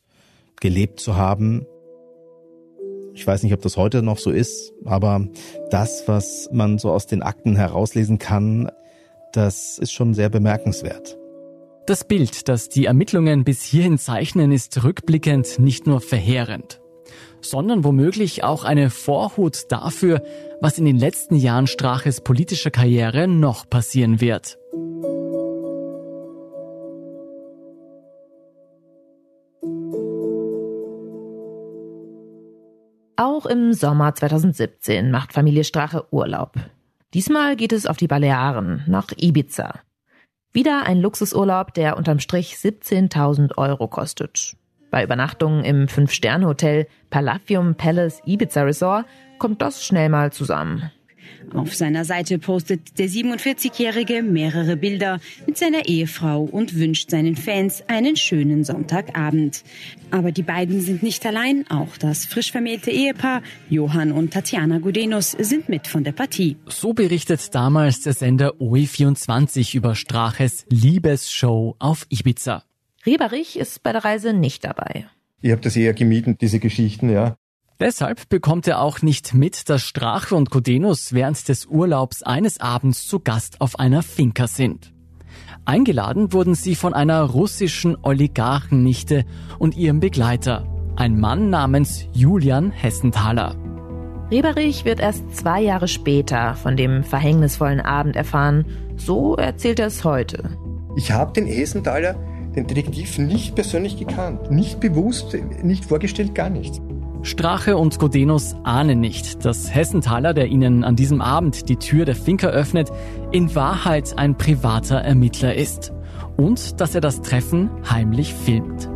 [0.59, 1.65] gelebt zu haben.
[3.17, 5.27] Ich weiß nicht, ob das heute noch so ist, aber
[5.71, 8.69] das, was man so aus den Akten herauslesen kann,
[9.33, 11.17] das ist schon sehr bemerkenswert.
[11.87, 16.79] Das Bild, das die Ermittlungen bis hierhin zeichnen, ist rückblickend nicht nur verheerend,
[17.41, 20.21] sondern womöglich auch eine Vorhut dafür,
[20.61, 24.59] was in den letzten Jahren Straches politischer Karriere noch passieren wird.
[33.19, 36.53] Auch im Sommer 2017 macht Familie Strache Urlaub.
[37.15, 39.79] Diesmal geht es auf die Balearen, nach Ibiza.
[40.53, 44.55] Wieder ein Luxusurlaub, der unterm Strich 17.000 Euro kostet.
[44.91, 49.07] Bei Übernachtungen im Fünf-Sterne-Hotel Palafium Palace Ibiza Resort
[49.39, 50.91] kommt das schnell mal zusammen.
[51.53, 57.83] Auf seiner Seite postet der 47-Jährige mehrere Bilder mit seiner Ehefrau und wünscht seinen Fans
[57.87, 59.63] einen schönen Sonntagabend.
[60.11, 65.31] Aber die beiden sind nicht allein, auch das frisch vermählte Ehepaar Johann und Tatjana Gudenus
[65.31, 66.57] sind mit von der Partie.
[66.67, 72.63] So berichtet damals der Sender OE24 über Straches Liebesshow auf Ibiza.
[73.05, 75.05] Rieberich ist bei der Reise nicht dabei.
[75.41, 77.37] Ich habe das eher gemieden, diese Geschichten, ja.
[77.79, 83.07] Deshalb bekommt er auch nicht mit, dass Strache und Codenus während des Urlaubs eines Abends
[83.07, 84.93] zu Gast auf einer Finca sind.
[85.65, 89.25] Eingeladen wurden sie von einer russischen Oligarchennichte
[89.59, 93.55] und ihrem Begleiter, ein Mann namens Julian Hessenthaler.
[94.31, 98.65] Rieberich wird erst zwei Jahre später von dem verhängnisvollen Abend erfahren.
[98.95, 100.57] So erzählt er es heute.
[100.95, 102.15] Ich habe den Hessenthaler,
[102.55, 106.81] den Detektiv, nicht persönlich gekannt, nicht bewusst, nicht vorgestellt, gar nichts.
[107.27, 112.15] Strache und Godenus ahnen nicht, dass Hessenthaler, der ihnen an diesem Abend die Tür der
[112.15, 112.89] Finca öffnet,
[113.33, 115.91] in Wahrheit ein privater Ermittler ist.
[116.37, 118.89] Und dass er das Treffen heimlich filmt.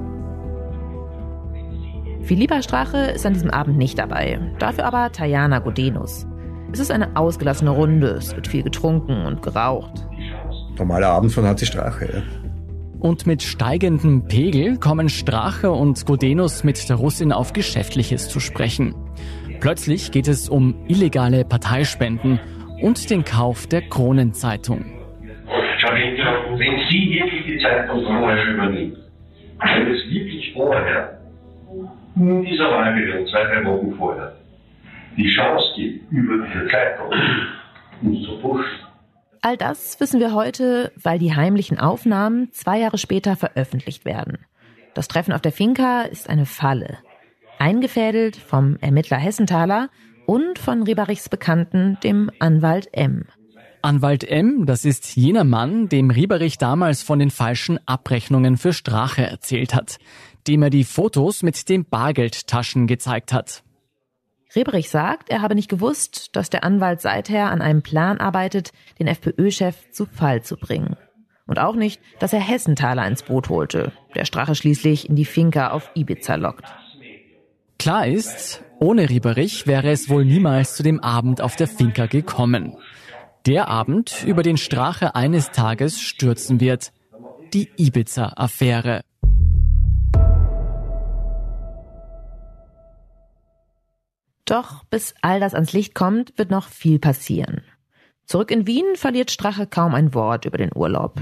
[2.23, 6.25] Philippa Strache ist an diesem Abend nicht dabei, dafür aber Tajana Godenus.
[6.71, 10.07] Es ist eine ausgelassene Runde, es wird viel getrunken und geraucht.
[10.77, 12.40] Normaler Abend von HC Strache, ja.
[13.01, 18.93] Und mit steigendem Pegel kommen Strache und Godenus mit der Russin auf Geschäftliches zu sprechen.
[19.59, 22.39] Plötzlich geht es um illegale Parteispenden
[22.79, 24.85] und den Kauf der Kronenzeitung.
[26.57, 28.97] Wenn Sie wirklich die Zeitung vorher übernehmen,
[29.59, 31.21] wenn es wirklich vorher,
[32.15, 34.35] in dieser Wahlperiode, zwei, drei Wochen vorher,
[35.17, 37.11] die Chance gibt, über diese Zeitung
[38.03, 38.80] uns zu pushen,
[39.43, 44.37] All das wissen wir heute, weil die heimlichen Aufnahmen zwei Jahre später veröffentlicht werden.
[44.93, 46.99] Das Treffen auf der Finca ist eine Falle.
[47.57, 49.89] Eingefädelt vom Ermittler Hessenthaler
[50.27, 53.25] und von Rieberichs Bekannten, dem Anwalt M.
[53.81, 59.23] Anwalt M, das ist jener Mann, dem Rieberich damals von den falschen Abrechnungen für Strache
[59.23, 59.97] erzählt hat,
[60.47, 63.63] dem er die Fotos mit den Bargeldtaschen gezeigt hat.
[64.55, 69.07] Reberich sagt, er habe nicht gewusst, dass der Anwalt seither an einem Plan arbeitet, den
[69.07, 70.97] FPÖ-Chef zu Fall zu bringen.
[71.47, 75.71] Und auch nicht, dass er Hessenthaler ins Boot holte, der Strache schließlich in die Finca
[75.71, 76.65] auf Ibiza lockt.
[77.79, 82.77] Klar ist, ohne Rieberich wäre es wohl niemals zu dem Abend auf der Finca gekommen.
[83.47, 86.91] Der Abend, über den Strache eines Tages stürzen wird.
[87.53, 89.01] Die Ibiza-Affäre.
[94.51, 97.61] Doch bis all das ans Licht kommt, wird noch viel passieren.
[98.25, 101.21] Zurück in Wien verliert Strache kaum ein Wort über den Urlaub.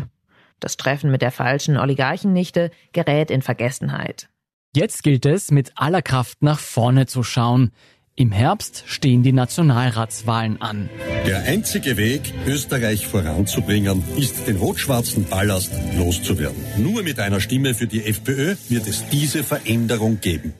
[0.59, 4.29] Das Treffen mit der falschen Oligarchennichte gerät in Vergessenheit.
[4.75, 7.71] Jetzt gilt es, mit aller Kraft nach vorne zu schauen.
[8.15, 10.89] Im Herbst stehen die Nationalratswahlen an.
[11.27, 16.63] Der einzige Weg, Österreich voranzubringen, ist, den rot-schwarzen Ballast loszuwerden.
[16.77, 20.55] Nur mit einer Stimme für die FPÖ wird es diese Veränderung geben.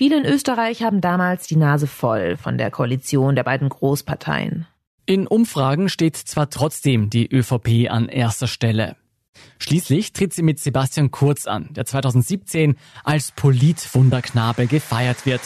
[0.00, 4.66] Viele in Österreich haben damals die Nase voll von der Koalition der beiden Großparteien.
[5.04, 8.96] In Umfragen steht zwar trotzdem die ÖVP an erster Stelle.
[9.58, 15.42] Schließlich tritt sie mit Sebastian Kurz an, der 2017 als Politwunderknabe gefeiert wird.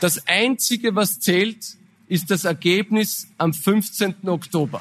[0.00, 1.74] Das Einzige, was zählt,
[2.06, 4.28] ist das Ergebnis am 15.
[4.28, 4.80] Oktober.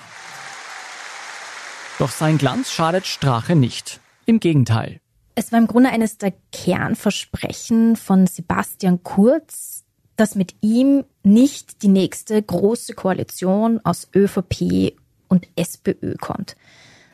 [1.97, 3.99] Doch sein Glanz schadet Strache nicht.
[4.27, 5.01] Im Gegenteil.
[5.35, 9.85] Es war im Grunde eines der Kernversprechen von Sebastian Kurz,
[10.17, 14.93] dass mit ihm nicht die nächste große Koalition aus ÖVP
[15.29, 16.55] und SPÖ kommt.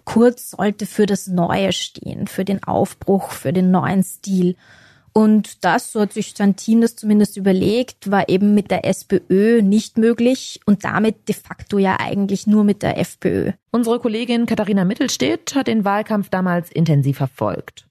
[0.03, 4.55] Kurz sollte für das Neue stehen, für den Aufbruch, für den neuen Stil.
[5.13, 9.61] Und das, so hat sich sein Team das zumindest überlegt, war eben mit der SPÖ
[9.61, 13.51] nicht möglich und damit de facto ja eigentlich nur mit der FPÖ.
[13.71, 17.86] Unsere Kollegin Katharina Mittelstedt hat den Wahlkampf damals intensiv verfolgt.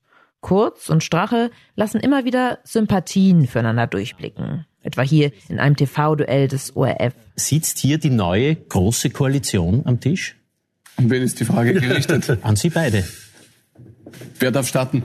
[0.47, 4.65] Kurz und Strache lassen immer wieder Sympathien füreinander durchblicken.
[4.81, 7.15] Etwa hier in einem TV-Duell des ORF.
[7.35, 10.37] Sitzt hier die neue große Koalition am Tisch?
[10.95, 12.39] An wen ist die Frage gerichtet?
[12.43, 13.03] An Sie beide.
[14.39, 15.03] Wer darf starten?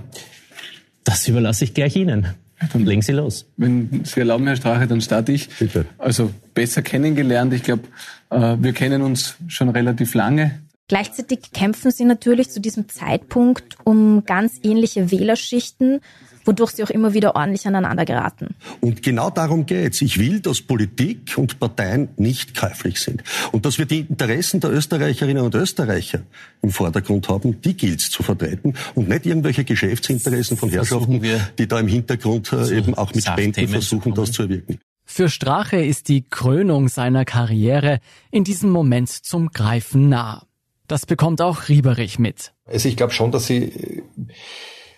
[1.06, 2.36] Das überlasse ich gleich Ihnen.
[2.72, 3.48] Dann legen Sie los.
[3.58, 5.50] Wenn Sie erlauben, Herr Strache, dann starte ich.
[5.58, 5.88] Bitte.
[5.98, 7.52] Also besser kennengelernt.
[7.56, 7.86] Ich glaube,
[8.30, 10.62] äh, wir kennen uns schon relativ lange.
[10.92, 16.02] Gleichzeitig kämpfen sie natürlich zu diesem Zeitpunkt um ganz ähnliche Wählerschichten,
[16.44, 18.56] wodurch sie auch immer wieder ordentlich aneinander geraten.
[18.82, 20.02] Und genau darum geht's.
[20.02, 23.24] Ich will, dass Politik und Parteien nicht käuflich sind.
[23.54, 26.24] Und dass wir die Interessen der Österreicherinnen und Österreicher
[26.62, 31.22] im Vordergrund haben, die gilt's zu vertreten und nicht irgendwelche Geschäftsinteressen von Herrschaften,
[31.58, 34.78] die da im Hintergrund äh, eben auch mit Spenden versuchen, das zu erwirken.
[35.06, 40.48] Für Strache ist die Krönung seiner Karriere in diesem Moment zum Greifen nah.
[40.92, 42.52] Das bekommt auch Rieberich mit.
[42.66, 44.04] Also ich glaube schon, dass sie äh,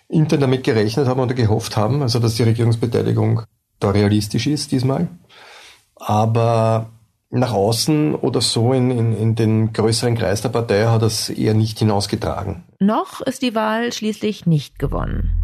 [0.08, 3.42] intern damit gerechnet haben oder gehofft haben, also dass die Regierungsbeteiligung
[3.78, 5.06] da realistisch ist diesmal.
[5.94, 6.90] Aber
[7.30, 11.54] nach außen oder so in, in, in den größeren Kreis der Partei hat das eher
[11.54, 12.64] nicht hinausgetragen.
[12.80, 15.43] Noch ist die Wahl schließlich nicht gewonnen.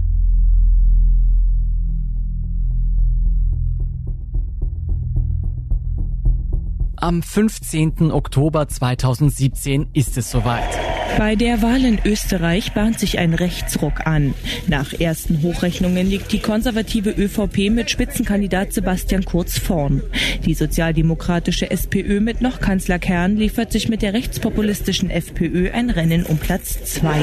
[7.02, 8.12] Am 15.
[8.12, 10.99] Oktober 2017 ist es soweit.
[11.18, 14.34] Bei der Wahl in Österreich bahnt sich ein Rechtsruck an.
[14.68, 20.02] Nach ersten Hochrechnungen liegt die konservative ÖVP mit Spitzenkandidat Sebastian Kurz vorn.
[20.44, 26.24] Die sozialdemokratische SPÖ mit noch Kanzler Kern liefert sich mit der rechtspopulistischen FPÖ ein Rennen
[26.24, 27.20] um Platz zwei.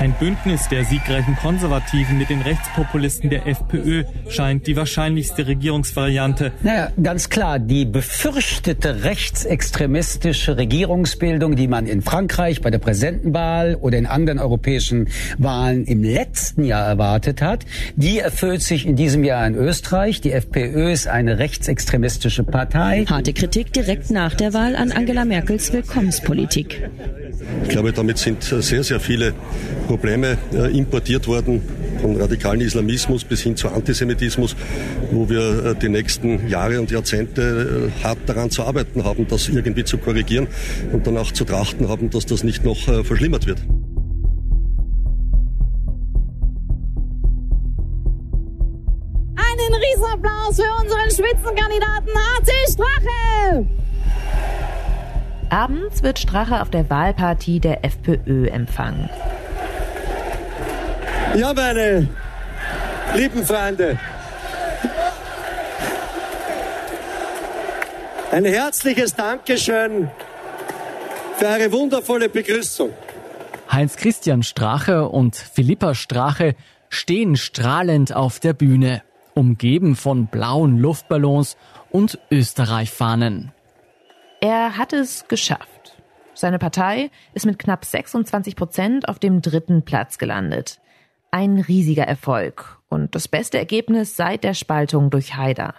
[0.00, 6.52] Ein Bündnis der siegreichen Konservativen mit den Rechtspopulisten der FPÖ scheint die wahrscheinlichste Regierungsvariante.
[6.62, 12.78] Naja, ganz klar, die befürchtete rechtsextremistische Regierungsbildung, die man in Frankreich bei der
[13.26, 15.08] Präsidentenwahl oder in anderen europäischen
[15.38, 17.64] Wahlen im letzten Jahr erwartet hat,
[17.96, 20.20] die erfüllt sich in diesem Jahr in Österreich.
[20.20, 23.04] Die FPÖ ist eine rechtsextremistische Partei.
[23.08, 26.88] Harte Kritik direkt nach der Wahl an Angela Merkels Willkommenspolitik.
[27.64, 29.34] Ich glaube, damit sind sehr, sehr viele
[29.86, 31.62] Probleme äh, importiert worden,
[32.00, 34.56] von radikalen Islamismus bis hin zu Antisemitismus,
[35.10, 39.48] wo wir äh, die nächsten Jahre und Jahrzehnte äh, hart daran zu arbeiten haben, das
[39.48, 40.46] irgendwie zu korrigieren
[40.92, 42.76] und dann auch zu trachten haben, dass das nicht noch
[43.16, 43.58] verschlimmert wird.
[49.36, 53.66] Einen Riesenapplaus für unseren Spitzenkandidaten HC Strache!
[55.48, 59.08] Abends wird Strache auf der Wahlpartie der FPÖ empfangen.
[61.36, 62.08] Ja, meine
[63.14, 63.98] lieben Freunde,
[68.30, 70.10] ein herzliches Dankeschön
[71.38, 72.92] für eure wundervolle Begrüßung.
[73.76, 76.54] Heinz-Christian Strache und Philippa Strache
[76.88, 79.02] stehen strahlend auf der Bühne,
[79.34, 81.58] umgeben von blauen Luftballons
[81.90, 83.52] und Österreich-Fahnen.
[84.40, 86.02] Er hat es geschafft.
[86.32, 90.80] Seine Partei ist mit knapp 26 Prozent auf dem dritten Platz gelandet.
[91.30, 95.74] Ein riesiger Erfolg und das beste Ergebnis seit der Spaltung durch Haider.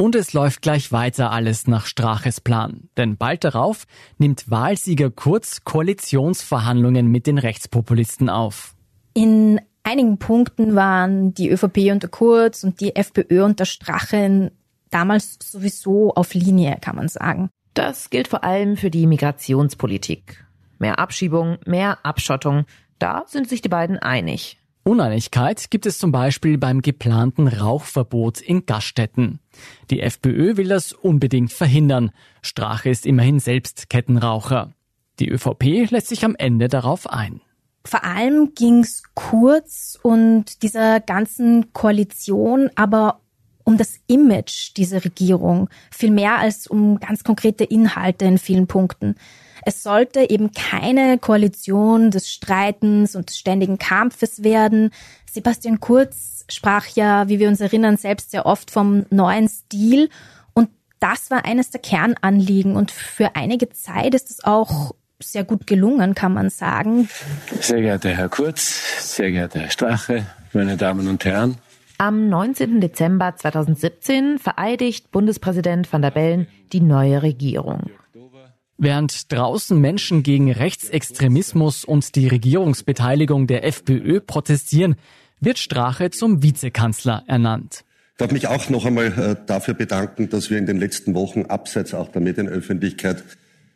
[0.00, 2.88] Und es läuft gleich weiter alles nach Straches Plan.
[2.96, 3.84] Denn bald darauf
[4.16, 8.74] nimmt Wahlsieger Kurz Koalitionsverhandlungen mit den Rechtspopulisten auf.
[9.12, 14.52] In einigen Punkten waren die ÖVP unter Kurz und die FPÖ unter Strache
[14.88, 17.50] damals sowieso auf Linie, kann man sagen.
[17.74, 20.46] Das gilt vor allem für die Migrationspolitik.
[20.78, 22.64] Mehr Abschiebung, mehr Abschottung,
[22.98, 24.59] da sind sich die beiden einig.
[24.90, 29.38] Uneinigkeit gibt es zum Beispiel beim geplanten Rauchverbot in Gaststätten.
[29.88, 32.10] Die FPÖ will das unbedingt verhindern.
[32.42, 34.72] Strache ist immerhin selbst Kettenraucher.
[35.20, 37.40] Die ÖVP lässt sich am Ende darauf ein.
[37.84, 43.20] Vor allem ging's kurz und dieser ganzen Koalition aber
[43.62, 49.14] um das Image dieser Regierung, viel mehr als um ganz konkrete Inhalte in vielen Punkten.
[49.62, 54.90] Es sollte eben keine Koalition des Streitens und des ständigen Kampfes werden.
[55.30, 60.08] Sebastian Kurz sprach ja, wie wir uns erinnern, selbst sehr oft vom neuen Stil.
[60.54, 62.76] Und das war eines der Kernanliegen.
[62.76, 67.08] Und für einige Zeit ist es auch sehr gut gelungen, kann man sagen.
[67.60, 71.58] Sehr geehrter Herr Kurz, sehr geehrter Herr Strache, meine Damen und Herren.
[71.98, 72.80] Am 19.
[72.80, 77.90] Dezember 2017 vereidigt Bundespräsident van der Bellen die neue Regierung.
[78.82, 84.96] Während draußen Menschen gegen Rechtsextremismus und die Regierungsbeteiligung der FPÖ protestieren,
[85.38, 87.84] wird Strache zum Vizekanzler ernannt.
[88.12, 91.42] Ich darf mich auch noch einmal äh, dafür bedanken, dass wir in den letzten Wochen
[91.42, 93.22] abseits auch der Medienöffentlichkeit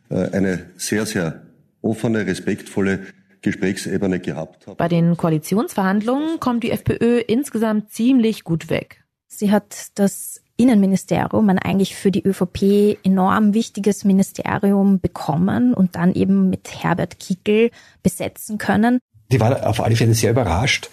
[0.09, 1.43] äh, eine sehr, sehr
[1.83, 3.01] offene, respektvolle
[3.43, 4.77] Gesprächsebene gehabt habe.
[4.77, 9.05] Bei den Koalitionsverhandlungen kommt die FPÖ insgesamt ziemlich gut weg.
[9.27, 16.15] Sie hat das Innenministerium, ein eigentlich für die ÖVP enorm wichtiges Ministerium bekommen und dann
[16.15, 17.71] eben mit Herbert Kickel
[18.03, 18.99] besetzen können.
[19.33, 20.91] Die war auf alle Fälle sehr überrascht,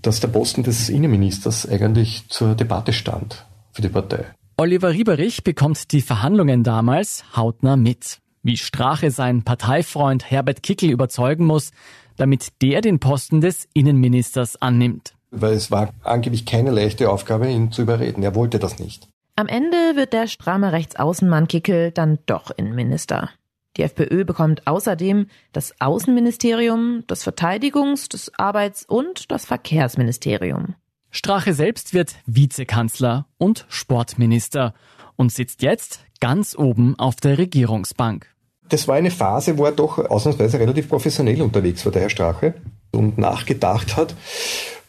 [0.00, 4.24] dass der Posten des Innenministers eigentlich zur Debatte stand für die Partei.
[4.56, 11.46] Oliver Rieberich bekommt die Verhandlungen damals hautnah mit wie Strache seinen Parteifreund Herbert Kickel überzeugen
[11.46, 11.70] muss,
[12.16, 15.14] damit der den Posten des Innenministers annimmt.
[15.32, 18.22] Weil es war angeblich keine leichte Aufgabe, ihn zu überreden.
[18.22, 19.08] Er wollte das nicht.
[19.34, 23.30] Am Ende wird der stramme Rechtsaußenmann Kickel dann doch Innenminister.
[23.78, 30.74] Die FPÖ bekommt außerdem das Außenministerium, das Verteidigungs-, das Arbeits- und das Verkehrsministerium.
[31.10, 34.74] Strache selbst wird Vizekanzler und Sportminister
[35.16, 38.28] und sitzt jetzt ganz oben auf der Regierungsbank.
[38.68, 42.54] Das war eine Phase, wo er doch ausnahmsweise relativ professionell unterwegs war, der Herr Strache,
[42.90, 44.14] und nachgedacht hat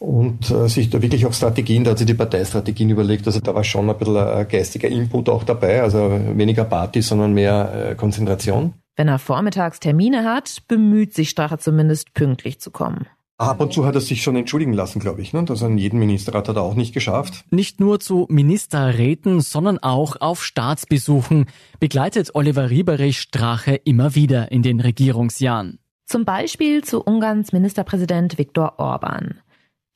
[0.04, 3.56] und äh, sich da wirklich auch Strategien, da hat sich die Parteistrategien überlegt, also da
[3.56, 7.96] war schon ein bisschen ein geistiger Input auch dabei, also weniger Party, sondern mehr äh,
[7.96, 8.74] Konzentration.
[8.98, 13.08] Wenn er vormittags Termine hat, bemüht sich Strache zumindest pünktlich zu kommen.
[13.38, 15.32] Ab und zu hat er sich schon entschuldigen lassen, glaube ich.
[15.32, 15.46] Ne?
[15.46, 17.46] Das an jeden Ministerrat hat er auch nicht geschafft.
[17.50, 21.46] Nicht nur zu Ministerräten, sondern auch auf Staatsbesuchen
[21.80, 25.80] begleitet Oliver Rieberich Strache immer wieder in den Regierungsjahren.
[26.06, 29.40] Zum Beispiel zu Ungarns Ministerpräsident Viktor Orban.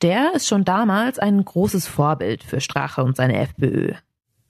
[0.03, 3.93] Der ist schon damals ein großes Vorbild für Strache und seine FPÖ.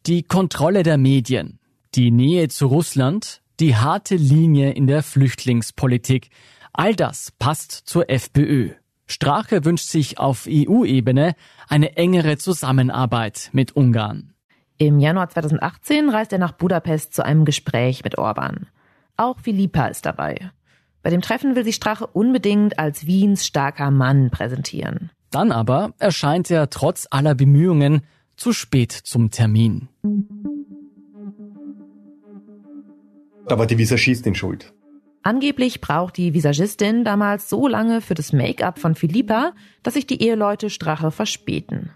[0.05, 1.59] Die Kontrolle der Medien,
[1.95, 6.31] die Nähe zu Russland, die harte Linie in der Flüchtlingspolitik,
[6.73, 8.71] all das passt zur FPÖ.
[9.05, 11.33] Strache wünscht sich auf EU-Ebene
[11.69, 14.33] eine engere Zusammenarbeit mit Ungarn.
[14.77, 18.67] Im Januar 2018 reist er nach Budapest zu einem Gespräch mit Orban.
[19.15, 20.51] Auch Philippa ist dabei.
[21.03, 25.09] Bei dem Treffen will sich Strache unbedingt als Wiens starker Mann präsentieren.
[25.31, 28.01] Dann aber erscheint er trotz aller Bemühungen
[28.35, 29.89] zu spät zum Termin.
[33.47, 34.73] Da war die Visagistin schuld.
[35.23, 39.53] Angeblich braucht die Visagistin damals so lange für das Make-up von Philippa,
[39.83, 41.91] dass sich die Eheleute Strache verspäten.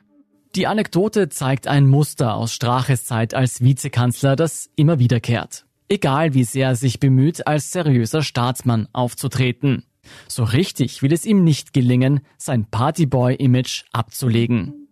[0.55, 5.65] Die Anekdote zeigt ein Muster aus Straches Zeit als Vizekanzler, das immer wiederkehrt.
[5.87, 9.83] Egal wie sehr er sich bemüht, als seriöser Staatsmann aufzutreten.
[10.27, 14.87] So richtig will es ihm nicht gelingen, sein Partyboy-Image abzulegen.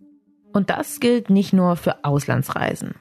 [0.54, 2.96] Und das gilt nicht nur für Auslandsreisen.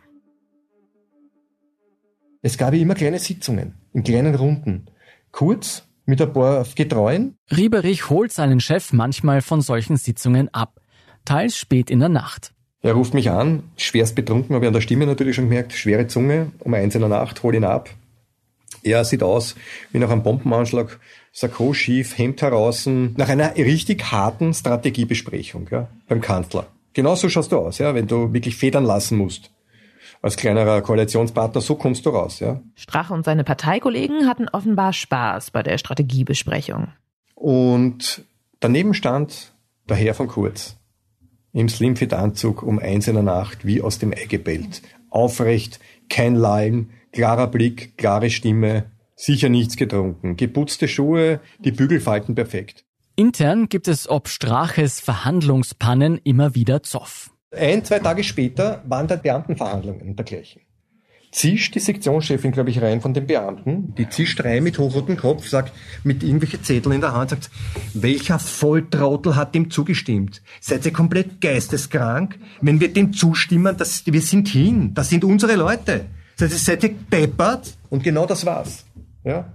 [2.42, 4.86] Es gab immer kleine Sitzungen, in kleinen Runden.
[5.32, 7.36] Kurz, mit ein paar Getreuen.
[7.54, 10.80] Rieberich holt seinen Chef manchmal von solchen Sitzungen ab,
[11.24, 12.54] teils spät in der Nacht.
[12.80, 16.06] Er ruft mich an, schwerst betrunken, habe ich an der Stimme natürlich schon gemerkt, schwere
[16.06, 17.90] Zunge, um eins in der Nacht, hol ihn ab.
[18.82, 19.54] Er sieht aus
[19.92, 20.98] wie nach einem Bombenanschlag,
[21.32, 26.66] Sakko schief, Hemd heraus, nach einer richtig harten Strategiebesprechung ja, beim Kanzler.
[26.94, 29.50] Genau so schaust du aus, ja, wenn du wirklich federn lassen musst.
[30.20, 32.60] Als kleinerer Koalitionspartner, so kommst du raus, ja.
[32.74, 36.88] Strache und seine Parteikollegen hatten offenbar Spaß bei der Strategiebesprechung.
[37.34, 38.24] Und
[38.58, 39.52] daneben stand
[39.88, 40.76] der Herr von Kurz
[41.52, 44.82] im Slimfit-Anzug um eins in der Nacht wie aus dem Ei gebellt.
[45.10, 48.84] Aufrecht, kein Lallen, klarer Blick, klare Stimme,
[49.18, 52.84] sicher nichts getrunken, geputzte Schuhe, die Bügelfalten perfekt.
[53.16, 57.32] Intern gibt es ob Straches Verhandlungspannen immer wieder Zoff.
[57.50, 60.62] Ein, zwei Tage später waren da Beamtenverhandlungen und dergleichen.
[61.32, 65.46] Zischt die Sektionschefin, glaube ich, rein von den Beamten, die zischt rein mit hochrotem Kopf,
[65.46, 67.50] sagt, mit irgendwelchen Zetteln in der Hand, sagt,
[67.92, 70.40] welcher Volltrottel hat dem zugestimmt?
[70.60, 72.38] Seid ihr komplett geisteskrank?
[72.62, 76.06] Wenn wir dem zustimmen, das, wir sind hin, das sind unsere Leute.
[76.36, 77.76] Seid ihr, seid ihr deppert?
[77.90, 78.86] Und genau das war's.
[79.28, 79.52] Ja?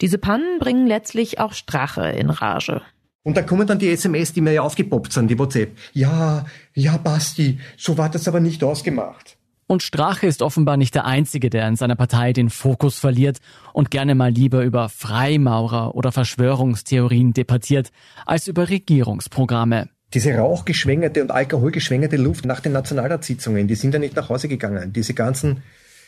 [0.00, 2.82] Diese Pannen bringen letztlich auch Strache in Rage.
[3.22, 5.76] Und da kommen dann die SMS, die mir ja aufgepoppt sind, die WhatsApp.
[5.92, 6.44] Ja,
[6.74, 9.36] ja, Basti, so war das aber nicht ausgemacht.
[9.68, 13.38] Und Strache ist offenbar nicht der Einzige, der in seiner Partei den Fokus verliert
[13.72, 17.92] und gerne mal lieber über Freimaurer oder Verschwörungstheorien debattiert,
[18.26, 19.88] als über Regierungsprogramme.
[20.12, 24.92] Diese rauchgeschwängerte und alkoholgeschwängerte Luft nach den Nationalratssitzungen, die sind ja nicht nach Hause gegangen.
[24.92, 25.62] Diese ganzen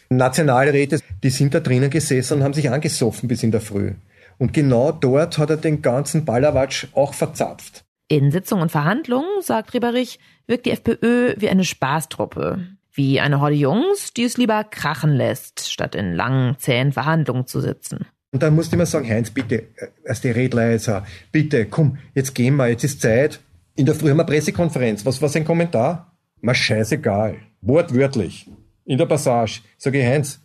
[0.09, 3.93] Nationalräte, die sind da drinnen gesessen und haben sich angesoffen bis in der Früh.
[4.39, 7.85] Und genau dort hat er den ganzen Ballerwatsch auch verzapft.
[8.09, 12.67] In Sitzung und Verhandlungen, sagt Rieberich, wirkt die FPÖ wie eine Spaßtruppe.
[12.93, 17.61] Wie eine Horde Jungs, die es lieber krachen lässt, statt in langen, zähen Verhandlungen zu
[17.61, 18.07] sitzen.
[18.31, 19.65] Und dann musste ich immer sagen, Heinz, bitte,
[20.07, 23.41] als die Redleiser, bitte, komm, jetzt gehen wir, jetzt ist Zeit.
[23.75, 25.05] In der Früh haben wir Pressekonferenz.
[25.07, 26.17] Was war sein Kommentar?
[26.41, 27.37] Mal scheißegal.
[27.63, 28.49] Wortwörtlich.
[28.87, 29.63] In der Passage.
[29.79, 30.41] Sage ich, Heinz,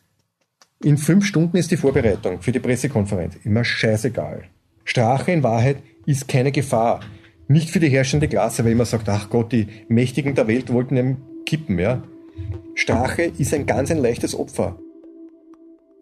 [0.82, 3.38] in fünf Stunden ist die Vorbereitung für die Pressekonferenz.
[3.44, 4.44] Immer scheißegal.
[4.86, 7.02] Strache in Wahrheit ist keine Gefahr.
[7.48, 10.96] Nicht für die herrschende Klasse, weil immer sagt, ach Gott, die Mächtigen der Welt wollten
[10.96, 12.02] ihm kippen, ja.
[12.76, 14.80] Strache ist ein ganz ein leichtes Opfer.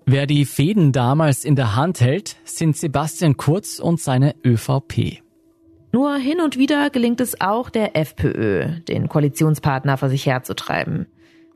[0.06, 5.22] Wer die Fäden damals in der Hand hält, sind Sebastian Kurz und seine ÖVP.
[5.92, 11.08] Nur hin und wieder gelingt es auch der FPÖ, den Koalitionspartner vor sich herzutreiben.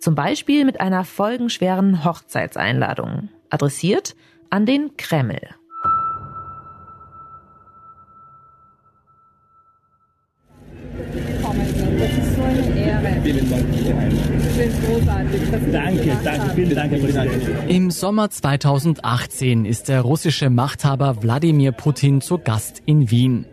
[0.01, 4.15] Zum Beispiel mit einer folgenschweren Hochzeitseinladung, adressiert
[4.49, 5.39] an den Kreml.
[12.01, 13.21] Das ist so eine Ehre.
[13.21, 14.39] Vielen Dank für die Einladung.
[14.39, 15.41] Sie sind großartig.
[15.71, 17.69] Danke, danke, vielen Dank, Herr Präsident.
[17.69, 23.45] Im Sommer 2018 ist der russische Machthaber Wladimir Putin zu Gast in Wien.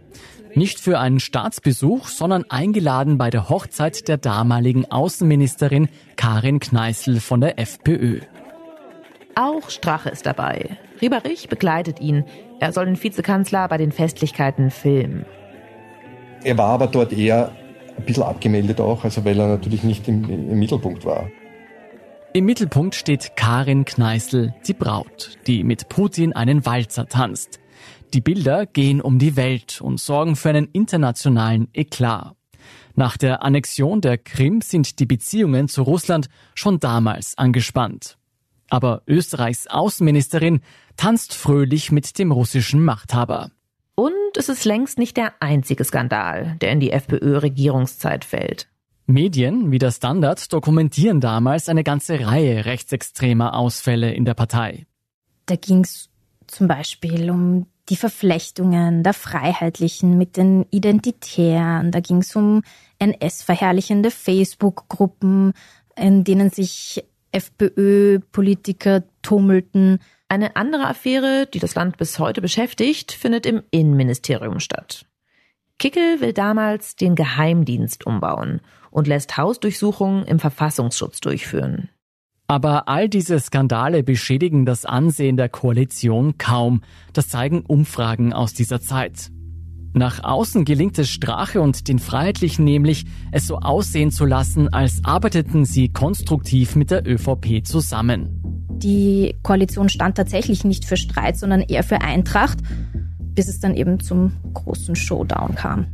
[0.59, 7.40] Nicht für einen Staatsbesuch, sondern eingeladen bei der Hochzeit der damaligen Außenministerin Karin Kneißl von
[7.40, 8.22] der FPÖ.
[9.36, 10.76] Auch Strache ist dabei.
[11.00, 12.24] Rieberich begleitet ihn.
[12.59, 15.26] Er soll den Vizekanzler bei den Festlichkeiten filmen.
[16.42, 17.52] Er war aber dort eher
[17.96, 21.30] ein bisschen abgemeldet auch, also weil er natürlich nicht im, im Mittelpunkt war.
[22.32, 27.61] Im Mittelpunkt steht Karin Kneißl, die Braut, die mit Putin einen Walzer tanzt.
[28.14, 32.34] Die Bilder gehen um die Welt und sorgen für einen internationalen Eklat.
[32.94, 38.16] Nach der Annexion der Krim sind die Beziehungen zu Russland schon damals angespannt.
[38.70, 40.61] Aber Österreichs Außenministerin
[40.96, 43.50] tanzt fröhlich mit dem russischen Machthaber.
[44.36, 48.68] ist es längst nicht der einzige Skandal, der in die FPÖ-Regierungszeit fällt.
[49.06, 54.86] Medien wie der Standard dokumentieren damals eine ganze Reihe rechtsextremer Ausfälle in der Partei.
[55.46, 56.11] Da ging es
[56.46, 61.91] zum Beispiel um die Verflechtungen der Freiheitlichen mit den Identitären.
[61.91, 62.62] Da ging es um
[62.99, 65.53] NS-verherrlichende Facebook-Gruppen,
[65.97, 70.01] in denen sich FPÖ-Politiker tummelten.
[70.28, 75.07] Eine andere Affäre, die das Land bis heute beschäftigt, findet im Innenministerium statt.
[75.78, 78.61] Kickel will damals den Geheimdienst umbauen
[78.91, 81.89] und lässt Hausdurchsuchungen im Verfassungsschutz durchführen.
[82.51, 86.80] Aber all diese Skandale beschädigen das Ansehen der Koalition kaum.
[87.12, 89.30] Das zeigen Umfragen aus dieser Zeit.
[89.92, 95.05] Nach außen gelingt es Strache und den Freiheitlichen nämlich, es so aussehen zu lassen, als
[95.05, 98.64] arbeiteten sie konstruktiv mit der ÖVP zusammen.
[98.78, 102.61] Die Koalition stand tatsächlich nicht für Streit, sondern eher für Eintracht,
[103.34, 105.86] bis es dann eben zum großen Showdown kam.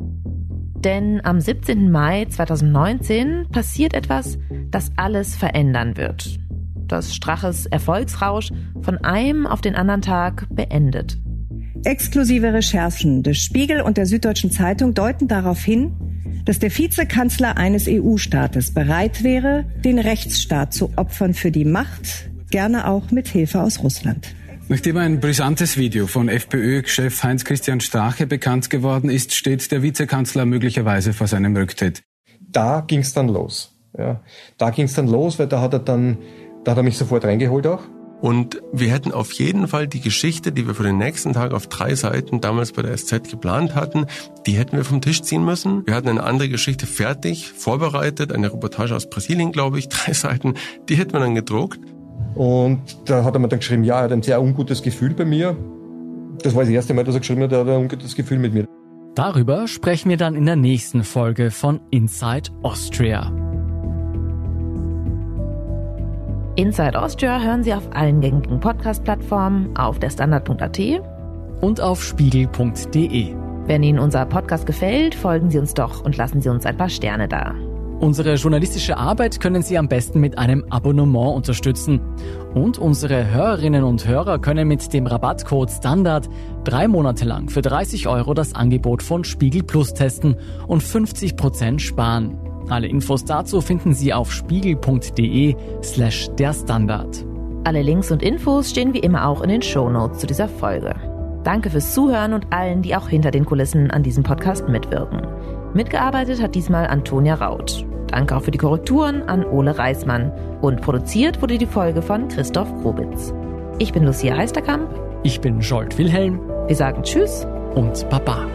[0.77, 1.91] Denn am 17.
[1.91, 4.39] Mai 2019 passiert etwas,
[4.71, 6.39] das alles verändern wird.
[6.89, 8.51] Das Straches Erfolgsrausch
[8.83, 11.19] von einem auf den anderen Tag beendet.
[11.85, 15.93] Exklusive Recherchen des Spiegel und der Süddeutschen Zeitung deuten darauf hin,
[16.45, 22.87] dass der Vizekanzler eines EU-Staates bereit wäre, den Rechtsstaat zu opfern für die Macht, gerne
[22.87, 24.35] auch mit Hilfe aus Russland.
[24.69, 31.13] Nachdem ein brisantes Video von FPÖ-Chef Heinz-Christian Strache bekannt geworden ist, steht der Vizekanzler möglicherweise
[31.13, 32.03] vor seinem Rücktritt.
[32.41, 33.79] Da ging es dann los.
[33.97, 34.23] Ja.
[34.57, 36.17] Da ging es dann los, weil da hat er dann,
[36.65, 37.81] da hat er mich sofort reingeholt auch.
[38.21, 41.67] Und wir hätten auf jeden Fall die Geschichte, die wir für den nächsten Tag auf
[41.67, 44.07] drei Seiten damals bei der SZ geplant hatten,
[44.47, 45.87] die hätten wir vom Tisch ziehen müssen.
[45.87, 50.55] Wir hatten eine andere Geschichte fertig, vorbereitet, eine Reportage aus Brasilien, glaube ich, drei Seiten,
[50.89, 51.81] die hätten wir dann gedruckt.
[52.35, 55.27] Und da hat er mir dann geschrieben, ja, er hat ein sehr ungutes Gefühl bei
[55.27, 55.55] mir.
[56.43, 58.55] Das war das erste Mal, dass er geschrieben hat, er hat ein ungutes Gefühl mit
[58.55, 58.65] mir.
[59.15, 63.44] Darüber sprechen wir dann in der nächsten Folge von Inside Austria.
[66.57, 70.79] Inside Austria hören Sie auf allen gängigen Podcast-Plattformen, auf der Standard.at
[71.61, 73.35] und auf spiegel.de.
[73.67, 76.91] Wenn Ihnen unser Podcast gefällt, folgen Sie uns doch und lassen Sie uns ein paar
[76.91, 77.57] Sterne da.
[77.99, 82.01] Unsere journalistische Arbeit können Sie am besten mit einem Abonnement unterstützen.
[82.55, 86.29] Und unsere Hörerinnen und Hörer können mit dem Rabattcode Standard
[86.63, 90.37] drei Monate lang für 30 Euro das Angebot von Spiegel Plus testen
[90.69, 92.39] und 50 Prozent sparen.
[92.69, 97.25] Alle Infos dazu finden Sie auf spiegel.de slash der Standard.
[97.65, 100.95] Alle Links und Infos stehen wie immer auch in den Shownotes zu dieser Folge.
[101.45, 105.23] Danke fürs Zuhören und allen, die auch hinter den Kulissen an diesem Podcast mitwirken.
[105.75, 107.87] Mitgearbeitet hat diesmal Antonia Raut.
[108.07, 110.33] Danke auch für die Korrekturen an Ole Reismann.
[110.63, 113.35] Und produziert wurde die Folge von Christoph Grobitz.
[113.79, 114.89] Ich bin Lucia Heisterkamp.
[115.23, 116.41] Ich bin Jolt Wilhelm.
[116.67, 118.47] Wir sagen Tschüss und Baba.